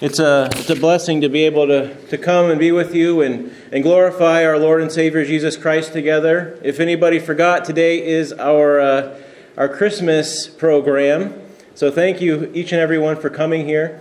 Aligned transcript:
It's 0.00 0.20
a, 0.20 0.48
it's 0.52 0.70
a 0.70 0.76
blessing 0.76 1.22
to 1.22 1.28
be 1.28 1.42
able 1.44 1.66
to, 1.66 1.92
to 2.06 2.16
come 2.16 2.52
and 2.52 2.60
be 2.60 2.70
with 2.70 2.94
you 2.94 3.20
and, 3.20 3.52
and 3.72 3.82
glorify 3.82 4.44
our 4.44 4.56
Lord 4.56 4.80
and 4.80 4.92
Savior 4.92 5.24
Jesus 5.24 5.56
Christ 5.56 5.92
together. 5.92 6.56
If 6.62 6.78
anybody 6.78 7.18
forgot, 7.18 7.64
today 7.64 8.06
is 8.06 8.32
our, 8.34 8.78
uh, 8.78 9.20
our 9.56 9.68
Christmas 9.68 10.46
program. 10.46 11.42
So 11.74 11.90
thank 11.90 12.20
you, 12.20 12.48
each 12.54 12.70
and 12.70 12.80
every 12.80 13.00
one, 13.00 13.16
for 13.16 13.28
coming 13.28 13.66
here. 13.66 14.00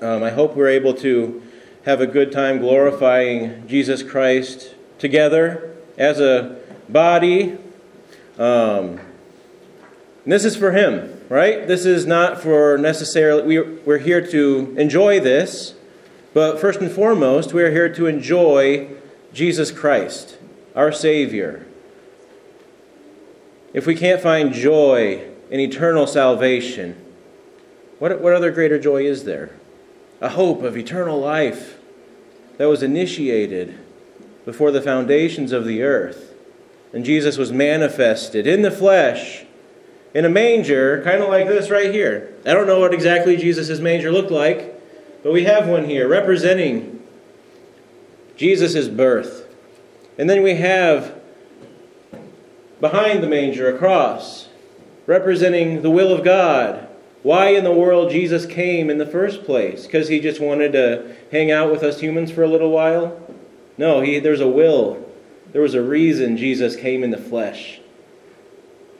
Um, 0.00 0.24
I 0.24 0.30
hope 0.30 0.56
we're 0.56 0.66
able 0.70 0.94
to 0.94 1.40
have 1.84 2.00
a 2.00 2.06
good 2.08 2.32
time 2.32 2.58
glorifying 2.58 3.68
Jesus 3.68 4.02
Christ 4.02 4.74
together 4.98 5.72
as 5.96 6.18
a 6.18 6.58
body. 6.88 7.58
Um, 8.38 8.98
this 10.26 10.44
is 10.44 10.56
for 10.56 10.72
Him 10.72 11.21
right? 11.28 11.66
This 11.66 11.84
is 11.84 12.06
not 12.06 12.40
for 12.40 12.78
necessarily, 12.78 13.42
we, 13.42 13.60
we're 13.60 13.98
here 13.98 14.26
to 14.28 14.74
enjoy 14.78 15.20
this, 15.20 15.74
but 16.34 16.60
first 16.60 16.80
and 16.80 16.90
foremost, 16.90 17.52
we 17.52 17.62
are 17.62 17.70
here 17.70 17.92
to 17.94 18.06
enjoy 18.06 18.88
Jesus 19.32 19.70
Christ, 19.70 20.38
our 20.74 20.92
Savior. 20.92 21.66
If 23.72 23.86
we 23.86 23.94
can't 23.94 24.20
find 24.20 24.52
joy 24.52 25.28
in 25.50 25.60
eternal 25.60 26.06
salvation, 26.06 27.02
what, 27.98 28.20
what 28.20 28.34
other 28.34 28.50
greater 28.50 28.78
joy 28.78 29.04
is 29.06 29.24
there? 29.24 29.54
A 30.20 30.30
hope 30.30 30.62
of 30.62 30.76
eternal 30.76 31.18
life 31.18 31.78
that 32.58 32.68
was 32.68 32.82
initiated 32.82 33.78
before 34.44 34.70
the 34.70 34.82
foundations 34.82 35.52
of 35.52 35.64
the 35.64 35.82
earth. 35.82 36.34
And 36.92 37.04
Jesus 37.04 37.38
was 37.38 37.52
manifested 37.52 38.46
in 38.46 38.62
the 38.62 38.70
flesh 38.70 39.44
in 40.14 40.24
a 40.24 40.28
manger, 40.28 41.02
kind 41.02 41.22
of 41.22 41.28
like 41.28 41.48
this 41.48 41.70
right 41.70 41.92
here. 41.92 42.34
I 42.44 42.52
don't 42.52 42.66
know 42.66 42.80
what 42.80 42.92
exactly 42.92 43.36
Jesus' 43.36 43.80
manger 43.80 44.12
looked 44.12 44.30
like, 44.30 44.74
but 45.22 45.32
we 45.32 45.44
have 45.44 45.68
one 45.68 45.84
here 45.84 46.08
representing 46.08 47.02
Jesus' 48.36 48.88
birth. 48.88 49.48
And 50.18 50.28
then 50.28 50.42
we 50.42 50.56
have 50.56 51.20
behind 52.80 53.22
the 53.22 53.28
manger 53.28 53.74
a 53.74 53.78
cross 53.78 54.48
representing 55.06 55.82
the 55.82 55.90
will 55.90 56.12
of 56.12 56.24
God. 56.24 56.88
Why 57.22 57.50
in 57.50 57.64
the 57.64 57.72
world 57.72 58.10
Jesus 58.10 58.46
came 58.46 58.90
in 58.90 58.98
the 58.98 59.06
first 59.06 59.44
place? 59.44 59.86
Because 59.86 60.08
he 60.08 60.20
just 60.20 60.40
wanted 60.40 60.72
to 60.72 61.14
hang 61.30 61.50
out 61.50 61.70
with 61.70 61.82
us 61.82 62.00
humans 62.00 62.32
for 62.32 62.42
a 62.42 62.48
little 62.48 62.70
while? 62.70 63.20
No, 63.78 64.00
he, 64.00 64.18
there's 64.18 64.40
a 64.40 64.48
will. 64.48 65.08
There 65.52 65.62
was 65.62 65.74
a 65.74 65.82
reason 65.82 66.36
Jesus 66.36 66.74
came 66.74 67.04
in 67.04 67.10
the 67.10 67.18
flesh. 67.18 67.80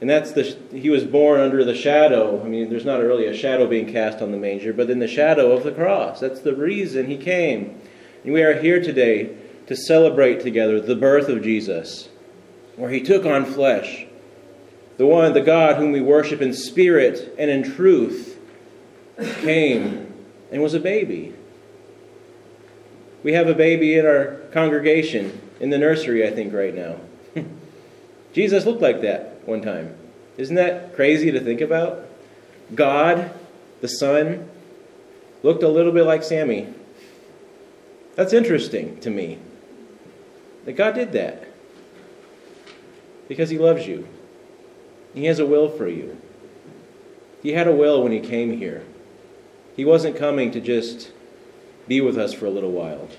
And 0.03 0.09
that's 0.09 0.33
the 0.33 0.43
he 0.73 0.89
was 0.89 1.05
born 1.05 1.39
under 1.39 1.63
the 1.63 1.73
shadow. 1.73 2.43
I 2.43 2.49
mean, 2.49 2.69
there's 2.69 2.83
not 2.83 2.99
really 2.99 3.25
a 3.25 3.33
shadow 3.33 3.67
being 3.67 3.89
cast 3.89 4.21
on 4.21 4.33
the 4.33 4.37
manger, 4.37 4.73
but 4.73 4.89
in 4.89 4.99
the 4.99 5.07
shadow 5.07 5.53
of 5.53 5.63
the 5.63 5.71
cross. 5.71 6.19
That's 6.19 6.41
the 6.41 6.53
reason 6.53 7.05
he 7.05 7.15
came. 7.15 7.79
And 8.25 8.33
we 8.33 8.43
are 8.43 8.61
here 8.61 8.83
today 8.83 9.33
to 9.67 9.77
celebrate 9.77 10.41
together 10.41 10.81
the 10.81 10.97
birth 10.97 11.29
of 11.29 11.41
Jesus, 11.41 12.09
where 12.75 12.89
he 12.89 12.99
took 12.99 13.25
on 13.25 13.45
flesh. 13.45 14.05
The 14.97 15.05
one, 15.05 15.31
the 15.31 15.39
God 15.39 15.77
whom 15.77 15.93
we 15.93 16.01
worship 16.01 16.41
in 16.41 16.53
spirit 16.53 17.33
and 17.39 17.49
in 17.49 17.63
truth, 17.63 18.37
came 19.39 20.13
and 20.51 20.61
was 20.61 20.73
a 20.73 20.81
baby. 20.81 21.33
We 23.23 23.31
have 23.31 23.47
a 23.47 23.55
baby 23.55 23.97
in 23.97 24.05
our 24.05 24.41
congregation 24.51 25.41
in 25.61 25.69
the 25.69 25.77
nursery, 25.77 26.27
I 26.27 26.31
think, 26.31 26.53
right 26.53 26.75
now. 26.75 26.97
Jesus 28.33 28.65
looked 28.65 28.81
like 28.81 28.99
that 28.99 29.32
one 29.45 29.61
time. 29.61 29.95
Isn't 30.37 30.55
that 30.55 30.95
crazy 30.95 31.31
to 31.31 31.39
think 31.39 31.61
about? 31.61 32.07
God, 32.73 33.31
the 33.81 33.87
Son, 33.87 34.49
looked 35.43 35.63
a 35.63 35.69
little 35.69 35.91
bit 35.91 36.05
like 36.05 36.23
Sammy. 36.23 36.73
That's 38.15 38.33
interesting 38.33 38.99
to 39.01 39.09
me. 39.09 39.37
That 40.65 40.73
God 40.73 40.95
did 40.95 41.11
that. 41.13 41.47
Because 43.27 43.49
He 43.49 43.57
loves 43.57 43.87
you. 43.87 44.07
He 45.13 45.25
has 45.25 45.39
a 45.39 45.45
will 45.45 45.69
for 45.69 45.87
you. 45.87 46.19
He 47.41 47.53
had 47.53 47.67
a 47.67 47.73
will 47.73 48.01
when 48.01 48.11
He 48.11 48.19
came 48.19 48.57
here. 48.57 48.83
He 49.75 49.85
wasn't 49.85 50.17
coming 50.17 50.51
to 50.51 50.61
just 50.61 51.11
be 51.87 51.99
with 51.99 52.17
us 52.17 52.33
for 52.33 52.45
a 52.45 52.51
little 52.51 52.71
while 52.71 53.09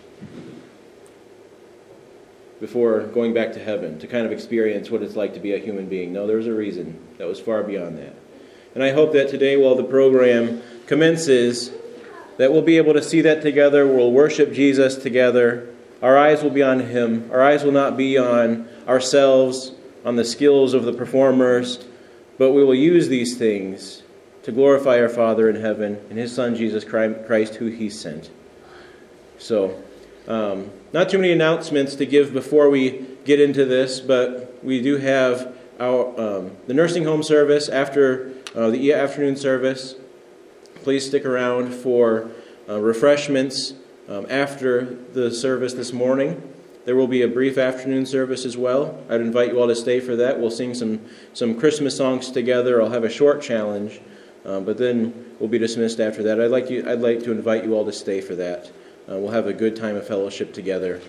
before 2.64 3.00
going 3.00 3.34
back 3.34 3.52
to 3.52 3.62
heaven 3.62 3.98
to 3.98 4.06
kind 4.06 4.24
of 4.24 4.32
experience 4.32 4.90
what 4.90 5.02
it's 5.02 5.16
like 5.16 5.34
to 5.34 5.38
be 5.38 5.52
a 5.52 5.58
human 5.58 5.86
being. 5.86 6.14
No, 6.14 6.26
there 6.26 6.38
was 6.38 6.46
a 6.46 6.54
reason 6.54 6.98
that 7.18 7.26
was 7.26 7.38
far 7.38 7.62
beyond 7.62 7.98
that. 7.98 8.16
And 8.74 8.82
I 8.82 8.90
hope 8.90 9.12
that 9.12 9.28
today, 9.28 9.58
while 9.58 9.74
the 9.74 9.84
program 9.84 10.62
commences, 10.86 11.70
that 12.38 12.50
we'll 12.50 12.62
be 12.62 12.78
able 12.78 12.94
to 12.94 13.02
see 13.02 13.20
that 13.20 13.42
together. 13.42 13.86
We'll 13.86 14.12
worship 14.12 14.54
Jesus 14.54 14.96
together. 14.96 15.74
Our 16.00 16.16
eyes 16.16 16.42
will 16.42 16.48
be 16.48 16.62
on 16.62 16.80
Him. 16.80 17.28
Our 17.30 17.42
eyes 17.42 17.64
will 17.64 17.72
not 17.72 17.98
be 17.98 18.16
on 18.16 18.66
ourselves, 18.88 19.72
on 20.02 20.16
the 20.16 20.24
skills 20.24 20.72
of 20.72 20.84
the 20.84 20.92
performers, 20.94 21.84
but 22.38 22.52
we 22.52 22.64
will 22.64 22.74
use 22.74 23.08
these 23.08 23.36
things 23.36 24.02
to 24.44 24.52
glorify 24.52 24.98
our 25.02 25.10
Father 25.10 25.50
in 25.50 25.56
heaven 25.56 26.00
and 26.08 26.18
His 26.18 26.34
Son, 26.34 26.56
Jesus 26.56 26.82
Christ, 26.82 27.56
who 27.56 27.66
He 27.66 27.90
sent. 27.90 28.30
So, 29.36 29.82
um, 30.26 30.70
not 30.94 31.08
too 31.08 31.18
many 31.18 31.32
announcements 31.32 31.96
to 31.96 32.06
give 32.06 32.32
before 32.32 32.70
we 32.70 33.04
get 33.24 33.40
into 33.40 33.64
this, 33.64 33.98
but 33.98 34.56
we 34.62 34.80
do 34.80 34.96
have 34.96 35.52
our 35.80 36.08
um, 36.20 36.56
the 36.68 36.72
nursing 36.72 37.02
home 37.02 37.24
service 37.24 37.68
after 37.68 38.32
uh, 38.54 38.70
the 38.70 38.92
afternoon 38.92 39.34
service. 39.34 39.96
Please 40.84 41.04
stick 41.04 41.24
around 41.24 41.74
for 41.74 42.30
uh, 42.68 42.80
refreshments 42.80 43.74
um, 44.08 44.24
after 44.30 44.84
the 44.84 45.32
service 45.32 45.74
this 45.74 45.92
morning. 45.92 46.40
There 46.84 46.94
will 46.94 47.08
be 47.08 47.22
a 47.22 47.28
brief 47.28 47.58
afternoon 47.58 48.06
service 48.06 48.44
as 48.44 48.56
well. 48.56 48.96
I'd 49.10 49.20
invite 49.20 49.48
you 49.48 49.60
all 49.60 49.66
to 49.66 49.74
stay 49.74 49.98
for 49.98 50.14
that. 50.14 50.38
We'll 50.38 50.52
sing 50.52 50.74
some, 50.74 51.00
some 51.32 51.58
Christmas 51.58 51.96
songs 51.96 52.30
together. 52.30 52.80
I'll 52.80 52.90
have 52.90 53.02
a 53.02 53.10
short 53.10 53.42
challenge, 53.42 54.00
uh, 54.44 54.60
but 54.60 54.78
then 54.78 55.34
we'll 55.40 55.48
be 55.48 55.58
dismissed 55.58 55.98
after 55.98 56.22
that. 56.22 56.40
I'd 56.40 56.52
like, 56.52 56.70
you, 56.70 56.88
I'd 56.88 57.00
like 57.00 57.24
to 57.24 57.32
invite 57.32 57.64
you 57.64 57.74
all 57.74 57.84
to 57.84 57.92
stay 57.92 58.20
for 58.20 58.36
that. 58.36 58.70
Uh, 59.08 59.18
we'll 59.18 59.32
have 59.32 59.46
a 59.46 59.52
good 59.52 59.76
time 59.76 59.96
of 59.96 60.06
fellowship 60.06 60.54
together. 60.54 61.00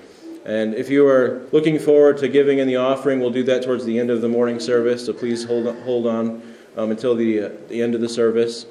And 0.46 0.76
if 0.76 0.90
you 0.90 1.08
are 1.08 1.48
looking 1.52 1.80
forward 1.80 2.18
to 2.18 2.28
giving 2.28 2.60
in 2.60 2.68
the 2.68 2.76
offering, 2.76 3.20
we'll 3.20 3.32
do 3.32 3.44
that 3.44 3.64
towards 3.64 3.86
the 3.86 3.98
end 3.98 4.12
of 4.12 4.22
the 4.22 4.28
morning 4.28 4.60
service. 4.60 5.06
So 5.06 5.14
please 5.14 5.46
hold 5.46 5.66
on, 5.66 5.82
hold 5.82 6.06
on 6.06 6.54
um, 6.78 6.92
until 6.92 7.16
the, 7.16 7.42
uh, 7.42 7.50
the 7.68 7.82
end 7.82 7.96
of 7.96 8.02
the 8.02 8.10
service. 8.10 8.66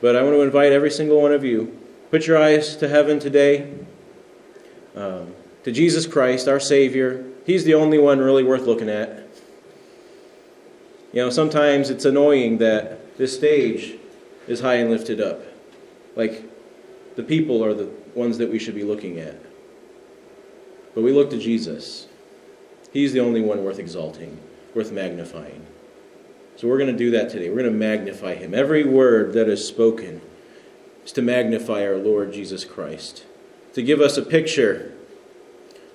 But 0.00 0.14
I 0.14 0.22
want 0.22 0.34
to 0.34 0.42
invite 0.42 0.72
every 0.72 0.90
single 0.90 1.20
one 1.20 1.32
of 1.32 1.42
you, 1.42 1.76
put 2.10 2.26
your 2.26 2.38
eyes 2.38 2.76
to 2.76 2.88
heaven 2.88 3.18
today, 3.18 3.72
um, 4.94 5.34
to 5.64 5.72
Jesus 5.72 6.06
Christ, 6.06 6.46
our 6.46 6.60
Savior. 6.60 7.24
He's 7.44 7.64
the 7.64 7.74
only 7.74 7.98
one 7.98 8.18
really 8.18 8.44
worth 8.44 8.62
looking 8.62 8.88
at. 8.88 9.26
You 11.12 11.22
know, 11.22 11.30
sometimes 11.30 11.88
it's 11.88 12.04
annoying 12.04 12.58
that 12.58 13.16
this 13.16 13.34
stage 13.34 13.94
is 14.46 14.60
high 14.60 14.74
and 14.74 14.90
lifted 14.90 15.20
up. 15.20 15.40
Like 16.14 16.44
the 17.16 17.22
people 17.22 17.64
are 17.64 17.74
the 17.74 17.90
ones 18.16 18.38
that 18.38 18.50
we 18.50 18.58
should 18.58 18.74
be 18.74 18.82
looking 18.82 19.18
at. 19.20 19.36
But 20.94 21.02
we 21.02 21.12
look 21.12 21.30
to 21.30 21.38
Jesus. 21.38 22.08
He's 22.92 23.12
the 23.12 23.20
only 23.20 23.42
one 23.42 23.62
worth 23.62 23.78
exalting, 23.78 24.40
worth 24.74 24.90
magnifying. 24.90 25.66
So 26.56 26.68
we're 26.68 26.78
going 26.78 26.90
to 26.90 26.96
do 26.96 27.10
that 27.10 27.28
today. 27.28 27.50
We're 27.50 27.58
going 27.58 27.72
to 27.72 27.78
magnify 27.78 28.34
him. 28.34 28.54
Every 28.54 28.84
word 28.84 29.34
that 29.34 29.48
is 29.48 29.68
spoken 29.68 30.22
is 31.04 31.12
to 31.12 31.22
magnify 31.22 31.86
our 31.86 31.96
Lord 31.96 32.32
Jesus 32.32 32.64
Christ, 32.64 33.24
to 33.74 33.82
give 33.82 34.00
us 34.00 34.16
a 34.16 34.22
picture 34.22 34.94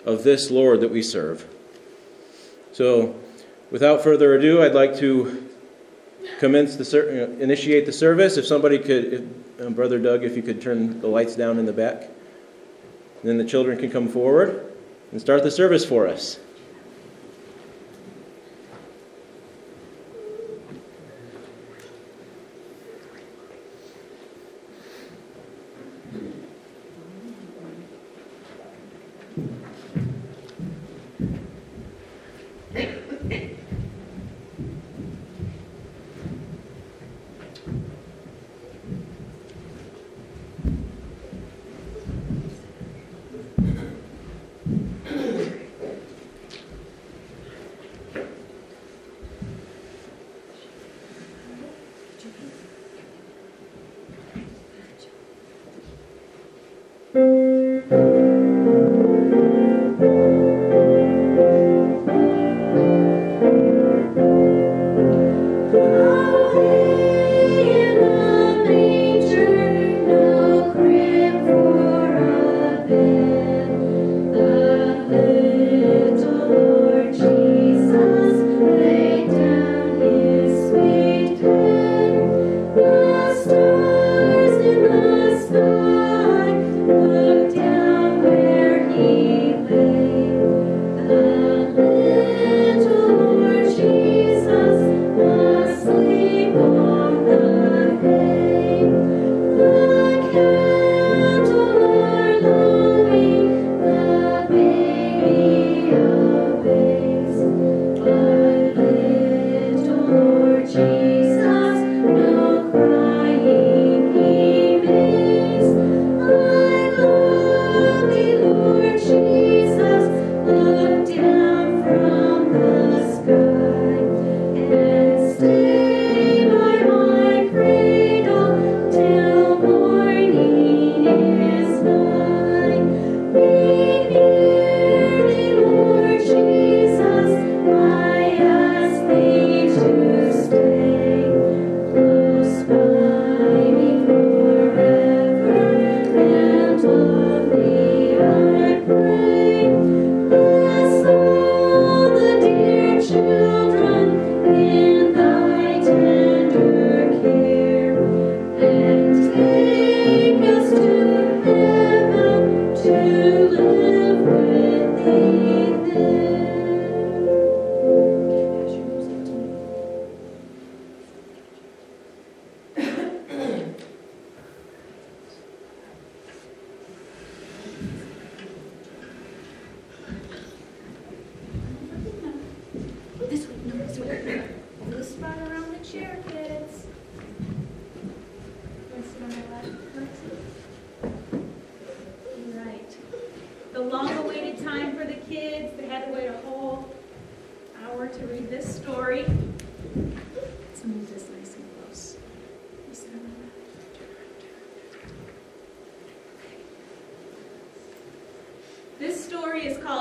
of 0.06 0.24
this 0.24 0.52
Lord 0.52 0.82
that 0.82 0.92
we 0.92 1.02
serve. 1.02 1.48
So, 2.72 3.16
without 3.72 4.04
further 4.04 4.36
ado, 4.36 4.62
I'd 4.62 4.76
like 4.76 4.96
to 4.98 5.50
commence 6.40 6.76
the 6.76 7.00
uh, 7.00 7.42
initiate 7.42 7.88
the 7.88 7.92
service. 7.92 8.38
If 8.38 8.46
somebody 8.46 8.78
could, 8.78 9.14
if, 9.14 9.24
um, 9.62 9.74
Brother 9.74 10.00
Doug, 10.00 10.24
if 10.24 10.36
you 10.36 10.42
could 10.42 10.60
turn 10.60 11.02
the 11.02 11.08
lights 11.08 11.36
down 11.36 11.60
in 11.60 11.68
the 11.68 11.74
back. 11.74 12.02
And 12.02 13.30
then 13.30 13.38
the 13.38 13.46
children 13.46 13.78
can 13.78 13.92
come 13.92 14.08
forward 14.08 14.74
and 15.12 15.22
start 15.22 15.44
the 15.44 15.52
service 15.52 15.86
for 15.86 16.08
us. 16.08 16.40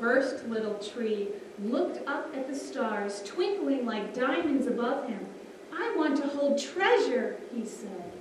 first 0.00 0.46
little 0.48 0.74
tree 0.74 1.28
looked 1.62 2.06
up 2.08 2.34
at 2.34 2.48
the 2.48 2.54
stars, 2.54 3.22
twinkling 3.24 3.86
like 3.86 4.14
diamonds 4.14 4.66
above 4.66 5.08
him. 5.08 5.26
I 5.72 5.94
want 5.96 6.16
to 6.18 6.26
hold 6.26 6.58
treasure, 6.58 7.38
he 7.54 7.64
said. 7.64 8.12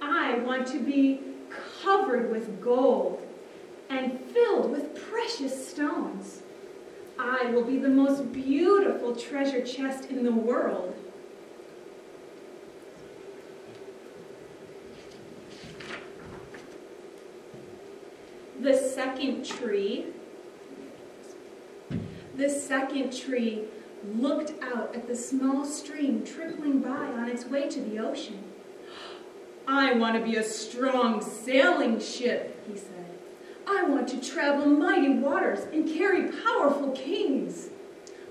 I 0.00 0.38
want 0.38 0.66
to 0.68 0.80
be 0.80 1.20
covered 1.82 2.30
with 2.30 2.60
gold 2.60 3.26
and 3.90 4.18
filled 4.18 4.70
with 4.70 4.94
precious 5.10 5.68
stones. 5.68 6.42
I 7.18 7.46
will 7.50 7.64
be 7.64 7.78
the 7.78 7.88
most 7.88 8.32
beautiful 8.32 9.14
treasure 9.14 9.64
chest 9.64 10.10
in 10.10 10.24
the 10.24 10.32
world. 10.32 10.94
The 18.60 18.76
second 18.76 19.44
tree 19.44 20.06
the 22.36 22.48
second 22.48 23.16
tree 23.16 23.64
looked 24.16 24.52
out 24.62 24.94
at 24.94 25.06
the 25.06 25.16
small 25.16 25.64
stream 25.64 26.24
trickling 26.24 26.80
by 26.80 26.88
on 26.90 27.28
its 27.28 27.46
way 27.46 27.68
to 27.68 27.80
the 27.80 27.98
ocean. 27.98 28.42
I 29.66 29.94
want 29.94 30.16
to 30.16 30.30
be 30.30 30.36
a 30.36 30.42
strong 30.42 31.22
sailing 31.22 32.00
ship, 32.00 32.62
he 32.68 32.76
said. 32.76 32.90
I 33.66 33.82
want 33.84 34.08
to 34.08 34.20
travel 34.20 34.66
mighty 34.66 35.08
waters 35.08 35.60
and 35.72 35.88
carry 35.88 36.30
powerful 36.42 36.90
kings. 36.90 37.68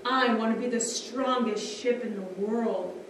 I 0.04 0.34
want 0.34 0.54
to 0.54 0.60
be 0.60 0.68
the 0.68 0.80
strongest 0.80 1.80
ship 1.80 2.04
in 2.04 2.14
the 2.14 2.46
world. 2.46 3.00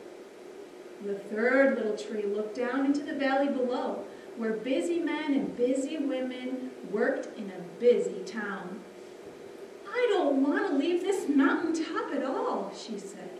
The 1.05 1.17
third 1.17 1.77
little 1.77 1.99
tree 1.99 2.23
looked 2.23 2.57
down 2.57 2.87
into 2.87 3.03
the 3.03 3.15
valley 3.15 3.49
below, 3.49 4.05
where 4.39 4.55
busy 4.55 5.01
men 5.01 5.35
and 5.35 5.55
busy 5.55 5.99
women 5.99 6.71
worked 6.91 7.37
in 7.37 7.51
a 7.51 7.79
busy 7.79 8.23
town. 8.25 8.81
I 9.95 10.07
don't 10.11 10.43
want 10.43 10.67
to 10.67 10.77
leave 10.77 11.03
this 11.03 11.29
mountaintop 11.29 12.13
at 12.13 12.25
all, 12.25 12.73
she 12.77 12.99
said. 12.99 13.31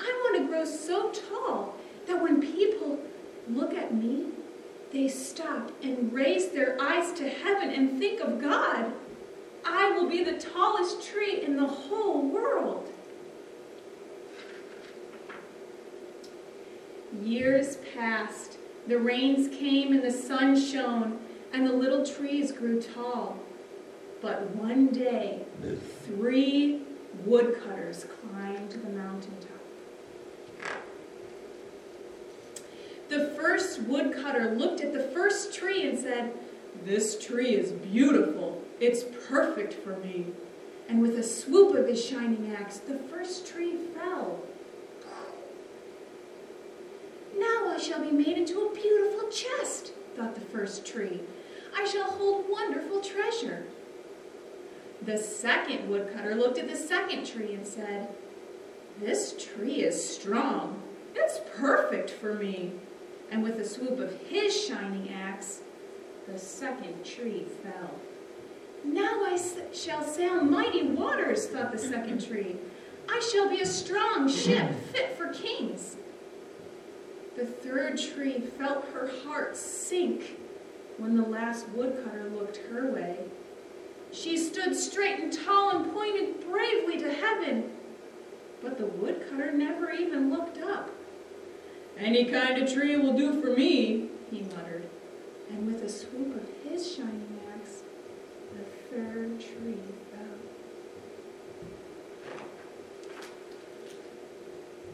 I 0.00 0.04
want 0.24 0.42
to 0.42 0.48
grow 0.48 0.64
so 0.64 1.10
tall 1.10 1.74
that 2.06 2.22
when 2.22 2.40
people 2.40 3.00
look 3.48 3.74
at 3.74 3.92
me, 3.92 4.26
they 4.92 5.08
stop 5.08 5.72
and 5.82 6.12
raise 6.12 6.50
their 6.50 6.80
eyes 6.80 7.12
to 7.14 7.28
heaven 7.28 7.70
and 7.70 7.98
think 7.98 8.20
of 8.20 8.40
God. 8.40 8.92
I 9.64 9.90
will 9.90 10.08
be 10.08 10.22
the 10.22 10.38
tallest 10.38 11.02
tree 11.02 11.42
in 11.42 11.56
the 11.56 11.66
whole 11.66 12.22
world. 12.22 12.88
Years 17.20 17.78
passed. 17.94 18.58
The 18.86 18.98
rains 18.98 19.48
came 19.56 19.92
and 19.92 20.04
the 20.04 20.12
sun 20.12 20.58
shone, 20.58 21.18
and 21.52 21.66
the 21.66 21.72
little 21.72 22.06
trees 22.06 22.52
grew 22.52 22.80
tall. 22.80 23.36
But 24.26 24.56
one 24.56 24.88
day, 24.88 25.42
three 26.04 26.82
woodcutters 27.24 28.06
climbed 28.20 28.72
the 28.72 28.88
mountaintop. 28.88 29.52
The 33.08 33.28
first 33.40 33.82
woodcutter 33.82 34.56
looked 34.56 34.80
at 34.80 34.92
the 34.92 35.04
first 35.14 35.54
tree 35.54 35.88
and 35.88 35.96
said, 35.96 36.32
This 36.84 37.24
tree 37.24 37.54
is 37.54 37.70
beautiful. 37.70 38.60
It's 38.80 39.04
perfect 39.28 39.74
for 39.74 39.96
me. 39.98 40.26
And 40.88 41.00
with 41.00 41.16
a 41.16 41.22
swoop 41.22 41.76
of 41.76 41.86
his 41.86 42.04
shining 42.04 42.52
axe, 42.58 42.78
the 42.78 42.98
first 42.98 43.46
tree 43.46 43.76
fell. 43.94 44.40
Now 47.38 47.68
I 47.68 47.78
shall 47.78 48.00
be 48.00 48.10
made 48.10 48.38
into 48.38 48.62
a 48.62 48.74
beautiful 48.74 49.28
chest, 49.28 49.92
thought 50.16 50.34
the 50.34 50.40
first 50.40 50.84
tree. 50.84 51.20
I 51.76 51.84
shall 51.84 52.10
hold 52.10 52.46
wonderful 52.50 53.00
treasure. 53.00 53.66
The 55.02 55.18
second 55.18 55.88
woodcutter 55.88 56.34
looked 56.34 56.58
at 56.58 56.68
the 56.68 56.76
second 56.76 57.26
tree 57.26 57.54
and 57.54 57.66
said, 57.66 58.08
This 59.00 59.34
tree 59.38 59.82
is 59.82 60.16
strong. 60.16 60.82
It's 61.14 61.40
perfect 61.56 62.10
for 62.10 62.34
me. 62.34 62.72
And 63.30 63.42
with 63.42 63.58
a 63.60 63.64
swoop 63.64 63.98
of 63.98 64.20
his 64.28 64.66
shining 64.66 65.12
axe, 65.12 65.60
the 66.26 66.38
second 66.38 67.04
tree 67.04 67.46
fell. 67.62 67.90
Now 68.84 69.24
I 69.24 69.38
shall 69.72 70.04
sail 70.04 70.42
mighty 70.42 70.84
waters, 70.86 71.46
thought 71.46 71.72
the 71.72 71.78
second 71.78 72.24
tree. 72.24 72.56
I 73.08 73.20
shall 73.32 73.48
be 73.48 73.60
a 73.60 73.66
strong 73.66 74.28
ship 74.28 74.72
fit 74.92 75.16
for 75.16 75.32
kings. 75.32 75.96
The 77.36 77.46
third 77.46 77.98
tree 77.98 78.40
felt 78.40 78.86
her 78.92 79.10
heart 79.24 79.56
sink 79.56 80.38
when 80.98 81.16
the 81.16 81.26
last 81.26 81.68
woodcutter 81.70 82.30
looked 82.30 82.56
her 82.70 82.90
way. 82.90 83.18
She 84.12 84.36
stood 84.36 84.74
straight 84.74 85.20
and 85.20 85.32
tall 85.32 85.76
and 85.76 85.92
pointed 85.92 86.40
bravely 86.48 86.98
to 86.98 87.12
heaven, 87.12 87.70
but 88.62 88.78
the 88.78 88.86
woodcutter 88.86 89.52
never 89.52 89.90
even 89.90 90.30
looked 90.30 90.58
up. 90.58 90.90
Any 91.98 92.24
kind 92.26 92.62
of 92.62 92.72
tree 92.72 92.96
will 92.96 93.14
do 93.14 93.40
for 93.40 93.50
me, 93.50 94.08
he 94.30 94.42
muttered, 94.54 94.88
and 95.50 95.66
with 95.66 95.82
a 95.82 95.88
swoop 95.88 96.36
of 96.36 96.70
his 96.70 96.94
shining 96.94 97.40
axe, 97.54 97.82
the 98.52 98.64
third 98.94 99.40
tree 99.40 99.78
fell. 100.10 100.26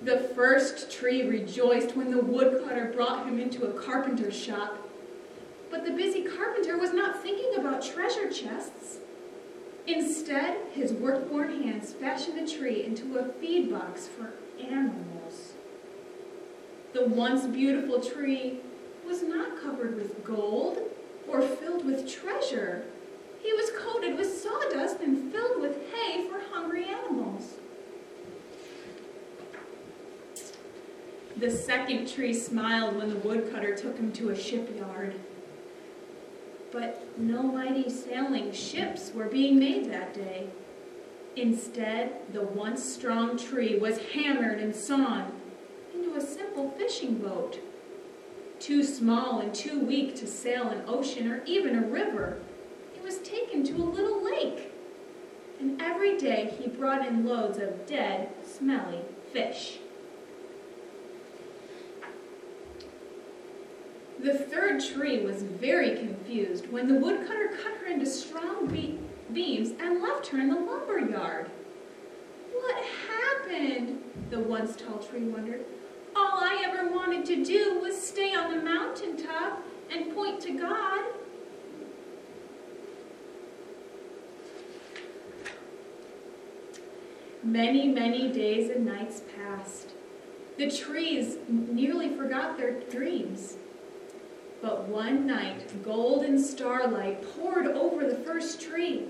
The 0.05 0.19
first 0.35 0.91
tree 0.91 1.23
rejoiced 1.29 1.97
when 1.97 2.11
the 2.11 2.23
woodcutter 2.23 2.93
brought 2.95 3.27
him 3.27 3.39
into 3.39 3.67
a 3.67 3.73
carpenter's 3.73 4.37
shop. 4.37 4.79
But 5.71 5.85
the 5.85 5.93
busy 5.93 6.23
carpenter 6.23 6.77
was 6.77 6.93
not 6.93 7.23
thinking 7.23 7.55
about 7.57 7.83
treasure 7.83 8.31
chests. 8.31 8.99
Instead, 9.95 10.57
his 10.73 10.91
work-worn 10.91 11.63
hands 11.65 11.93
fashioned 11.93 12.39
the 12.39 12.51
tree 12.51 12.83
into 12.83 13.19
a 13.19 13.25
feed 13.25 13.71
box 13.71 14.09
for 14.09 14.33
animals. 14.59 15.53
The 16.95 17.05
once 17.05 17.47
beautiful 17.47 18.01
tree 18.01 18.61
was 19.07 19.23
not 19.23 19.61
covered 19.63 19.97
with 19.97 20.25
gold 20.25 20.79
or 21.29 21.43
filled 21.43 21.85
with 21.85 22.11
treasure. 22.11 22.85
He 23.43 23.53
was 23.53 23.71
coated 23.79 24.17
with 24.17 24.35
sawdust 24.35 25.01
and 25.01 25.31
filled 25.31 25.61
with 25.61 25.77
hay 25.93 26.27
for 26.27 26.41
hungry 26.53 26.87
animals. 26.87 27.55
The 31.37 31.51
second 31.51 32.11
tree 32.11 32.33
smiled 32.33 32.97
when 32.97 33.11
the 33.11 33.17
woodcutter 33.17 33.75
took 33.77 33.99
him 33.99 34.11
to 34.13 34.31
a 34.31 34.37
shipyard. 34.37 35.17
But 36.73 37.19
no 37.19 37.43
mighty 37.43 37.91
sailing 37.91 38.51
ships 38.53 39.13
were 39.15 39.27
being 39.27 39.59
made 39.59 39.91
that 39.91 40.15
day. 40.15 40.49
Instead, 41.37 42.13
the 42.33 42.43
once 42.43 42.83
strong 42.83 43.37
tree 43.37 43.79
was 43.79 43.99
hammered 43.99 44.59
and 44.59 44.75
sawn 44.75 45.33
into 45.95 46.15
a 46.15 46.21
simple 46.21 46.71
fishing 46.71 47.15
boat. 47.15 47.61
Too 48.59 48.83
small 48.83 49.41
and 49.41 49.55
too 49.55 49.81
weak 49.81 50.17
to 50.17 50.27
sail 50.27 50.69
an 50.69 50.85
ocean 50.87 51.31
or 51.31 51.43
even 51.45 51.77
a 51.77 51.87
river, 51.87 52.41
it 52.97 53.03
was 53.03 53.19
taken 53.19 53.65
to 53.65 53.75
a 53.75 53.85
little 53.85 54.25
lake. 54.25 54.73
And 55.61 55.81
every 55.81 56.17
day 56.17 56.55
he 56.59 56.69
brought 56.69 57.07
in 57.07 57.27
loads 57.27 57.59
of 57.59 57.87
dead, 57.87 58.31
smelly 58.45 59.01
fish. 59.33 59.79
The 64.23 64.35
third 64.35 64.81
tree 64.81 65.19
was 65.25 65.43
very 65.43 65.97
confused 65.97 66.71
when 66.71 66.87
the 66.87 66.95
woodcutter 66.95 67.49
cut 67.61 67.77
her 67.79 67.87
into 67.87 68.07
strong 68.07 68.69
be 68.69 69.01
beams 69.33 69.71
and 69.81 70.01
left 70.01 70.29
her 70.29 70.39
in 70.39 70.49
the 70.49 70.61
lumber 70.61 71.01
yard. 71.01 71.51
What 72.53 72.85
happened? 73.09 74.01
The 74.31 74.39
once 74.39 74.77
tall 74.77 74.99
tree 74.99 75.25
wondered. 75.25 75.65
All 76.15 76.39
I 76.39 76.63
ever 76.65 76.89
wanted 76.89 77.25
to 77.27 77.45
do 77.45 77.81
was 77.81 78.01
stay 78.01 78.33
on 78.33 78.55
the 78.55 78.63
mountain 78.63 79.17
top 79.17 79.61
and 79.91 80.15
point 80.15 80.41
to 80.43 80.53
God. 80.53 81.05
Many, 87.43 87.89
many 87.89 88.31
days 88.31 88.71
and 88.71 88.85
nights 88.85 89.23
passed. 89.37 89.95
The 90.59 90.71
trees 90.71 91.39
nearly 91.49 92.15
forgot 92.15 92.57
their 92.57 92.79
dreams. 92.83 93.57
But 94.63 94.89
one 94.89 95.27
night, 95.27 95.83
golden 95.85 96.39
starlight 96.39 97.21
poured 97.35 97.67
over 97.67 98.09
the 98.09 98.15
first 98.15 98.63
tree 98.63 99.07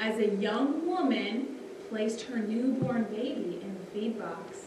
as 0.00 0.18
a 0.18 0.34
young 0.36 0.86
woman 0.86 1.58
placed 1.90 2.22
her 2.22 2.38
newborn 2.38 3.04
baby 3.04 3.60
in 3.62 3.76
the 3.78 3.86
feed 3.92 4.18
box. 4.18 4.62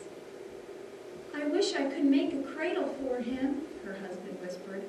I 1.36 1.46
wish 1.46 1.74
I 1.74 1.89
could 1.89 2.06
make 2.06 2.34
a 2.34 2.44
cradle 2.44 2.88
for 2.88 3.17
him, 3.17 3.63
her 3.84 3.94
husband 3.94 4.38
whispered. 4.39 4.84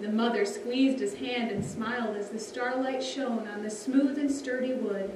The 0.00 0.08
mother 0.08 0.44
squeezed 0.44 1.00
his 1.00 1.14
hand 1.14 1.50
and 1.50 1.64
smiled 1.64 2.16
as 2.16 2.28
the 2.28 2.38
starlight 2.38 3.02
shone 3.02 3.48
on 3.48 3.64
the 3.64 3.70
smooth 3.70 4.18
and 4.18 4.30
sturdy 4.30 4.74
wood. 4.74 5.10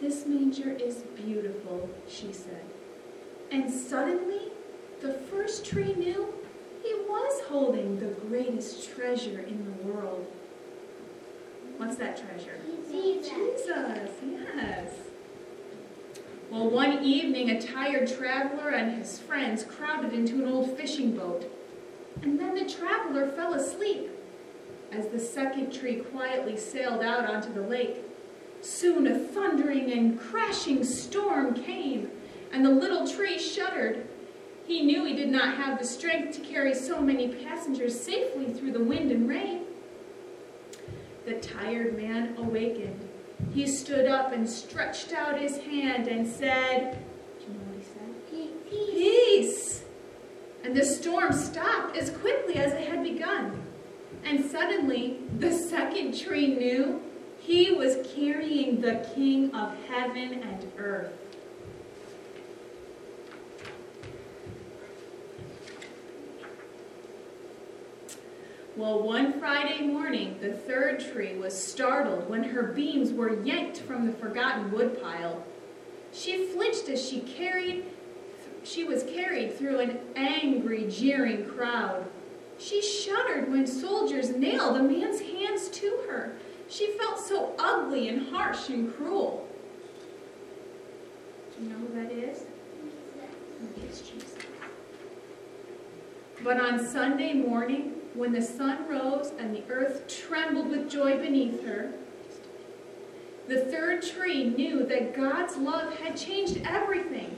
This 0.00 0.26
manger 0.26 0.72
is 0.72 1.02
beautiful, 1.16 1.90
she 2.08 2.32
said. 2.32 2.64
And 3.50 3.70
suddenly, 3.70 4.52
the 5.02 5.14
first 5.14 5.66
tree 5.66 5.94
knew 5.94 6.32
he 6.86 6.94
was 7.08 7.42
holding 7.48 7.98
the 7.98 8.06
greatest 8.06 8.94
treasure 8.94 9.40
in 9.40 9.64
the 9.64 9.88
world. 9.88 10.26
What's 11.78 11.96
that 11.96 12.16
treasure? 12.16 12.58
Jesus. 12.90 13.28
Jesus, 13.28 14.10
yes. 14.54 14.92
Well, 16.50 16.70
one 16.70 17.02
evening, 17.02 17.50
a 17.50 17.60
tired 17.60 18.08
traveler 18.08 18.70
and 18.70 18.96
his 18.96 19.18
friends 19.18 19.64
crowded 19.64 20.12
into 20.12 20.36
an 20.36 20.46
old 20.46 20.76
fishing 20.76 21.16
boat. 21.16 21.50
And 22.22 22.38
then 22.38 22.54
the 22.54 22.72
traveler 22.72 23.28
fell 23.28 23.54
asleep 23.54 24.10
as 24.92 25.08
the 25.08 25.18
second 25.18 25.72
tree 25.72 25.96
quietly 25.96 26.56
sailed 26.56 27.02
out 27.02 27.28
onto 27.28 27.52
the 27.52 27.62
lake. 27.62 27.96
Soon 28.60 29.06
a 29.06 29.18
thundering 29.18 29.90
and 29.92 30.18
crashing 30.18 30.84
storm 30.84 31.54
came, 31.54 32.10
and 32.52 32.64
the 32.64 32.70
little 32.70 33.06
tree 33.06 33.38
shuddered 33.38 34.06
he 34.66 34.82
knew 34.82 35.04
he 35.04 35.14
did 35.14 35.28
not 35.28 35.56
have 35.56 35.78
the 35.78 35.84
strength 35.84 36.36
to 36.36 36.40
carry 36.40 36.74
so 36.74 37.00
many 37.00 37.28
passengers 37.28 37.98
safely 37.98 38.52
through 38.52 38.72
the 38.72 38.82
wind 38.82 39.12
and 39.12 39.28
rain. 39.28 39.62
The 41.24 41.34
tired 41.34 41.96
man 41.96 42.34
awakened. 42.36 43.08
He 43.52 43.66
stood 43.66 44.06
up 44.06 44.32
and 44.32 44.48
stretched 44.48 45.12
out 45.12 45.40
his 45.40 45.58
hand 45.58 46.08
and 46.08 46.26
said, 46.26 46.98
Do 47.38 47.46
you 47.46 47.52
know 47.52 47.64
what 47.64 47.78
he 47.78 47.84
said? 47.84 48.30
Peace. 48.30 48.70
Peace! 48.70 49.84
And 50.64 50.76
the 50.76 50.84
storm 50.84 51.32
stopped 51.32 51.96
as 51.96 52.10
quickly 52.10 52.56
as 52.56 52.72
it 52.72 52.88
had 52.88 53.02
begun. 53.02 53.62
And 54.24 54.44
suddenly, 54.44 55.20
the 55.38 55.52
second 55.52 56.18
tree 56.18 56.48
knew 56.48 57.00
he 57.38 57.70
was 57.70 57.98
carrying 58.14 58.80
the 58.80 59.06
King 59.14 59.54
of 59.54 59.76
heaven 59.88 60.42
and 60.42 60.72
earth. 60.76 61.12
Well, 68.76 69.02
one 69.02 69.40
Friday 69.40 69.86
morning, 69.86 70.36
the 70.40 70.52
third 70.52 71.00
tree 71.00 71.34
was 71.36 71.56
startled 71.58 72.28
when 72.28 72.44
her 72.44 72.62
beams 72.62 73.10
were 73.10 73.42
yanked 73.42 73.78
from 73.78 74.06
the 74.06 74.12
forgotten 74.12 74.70
woodpile. 74.70 75.42
She 76.12 76.46
flinched 76.46 76.88
as 76.90 77.06
she 77.06 77.20
carried 77.20 77.86
she 78.66 78.82
was 78.82 79.04
carried 79.04 79.56
through 79.56 79.78
an 79.78 80.00
angry, 80.16 80.88
jeering 80.90 81.46
crowd. 81.46 82.04
She 82.58 82.82
shuddered 82.82 83.48
when 83.48 83.64
soldiers 83.64 84.30
nailed 84.30 84.76
a 84.76 84.82
man's 84.82 85.20
hands 85.20 85.68
to 85.68 86.00
her. 86.08 86.36
She 86.68 86.98
felt 86.98 87.20
so 87.20 87.54
ugly 87.60 88.08
and 88.08 88.28
harsh 88.28 88.68
and 88.68 88.92
cruel. 88.92 89.48
Do 91.56 91.64
you 91.64 91.70
know 91.70 91.76
who 91.76 91.94
that 91.94 92.10
is? 92.10 92.42
It's 93.84 94.00
Jesus. 94.00 94.34
But 96.42 96.60
on 96.60 96.84
Sunday 96.84 97.34
morning, 97.34 97.94
when 98.16 98.32
the 98.32 98.42
sun 98.42 98.88
rose 98.88 99.32
and 99.38 99.54
the 99.54 99.62
earth 99.70 100.08
trembled 100.08 100.68
with 100.68 100.90
joy 100.90 101.18
beneath 101.18 101.64
her, 101.64 101.92
the 103.46 103.60
third 103.66 104.02
tree 104.02 104.50
knew 104.50 104.84
that 104.86 105.14
God's 105.14 105.56
love 105.56 105.96
had 105.98 106.16
changed 106.16 106.60
everything. 106.66 107.36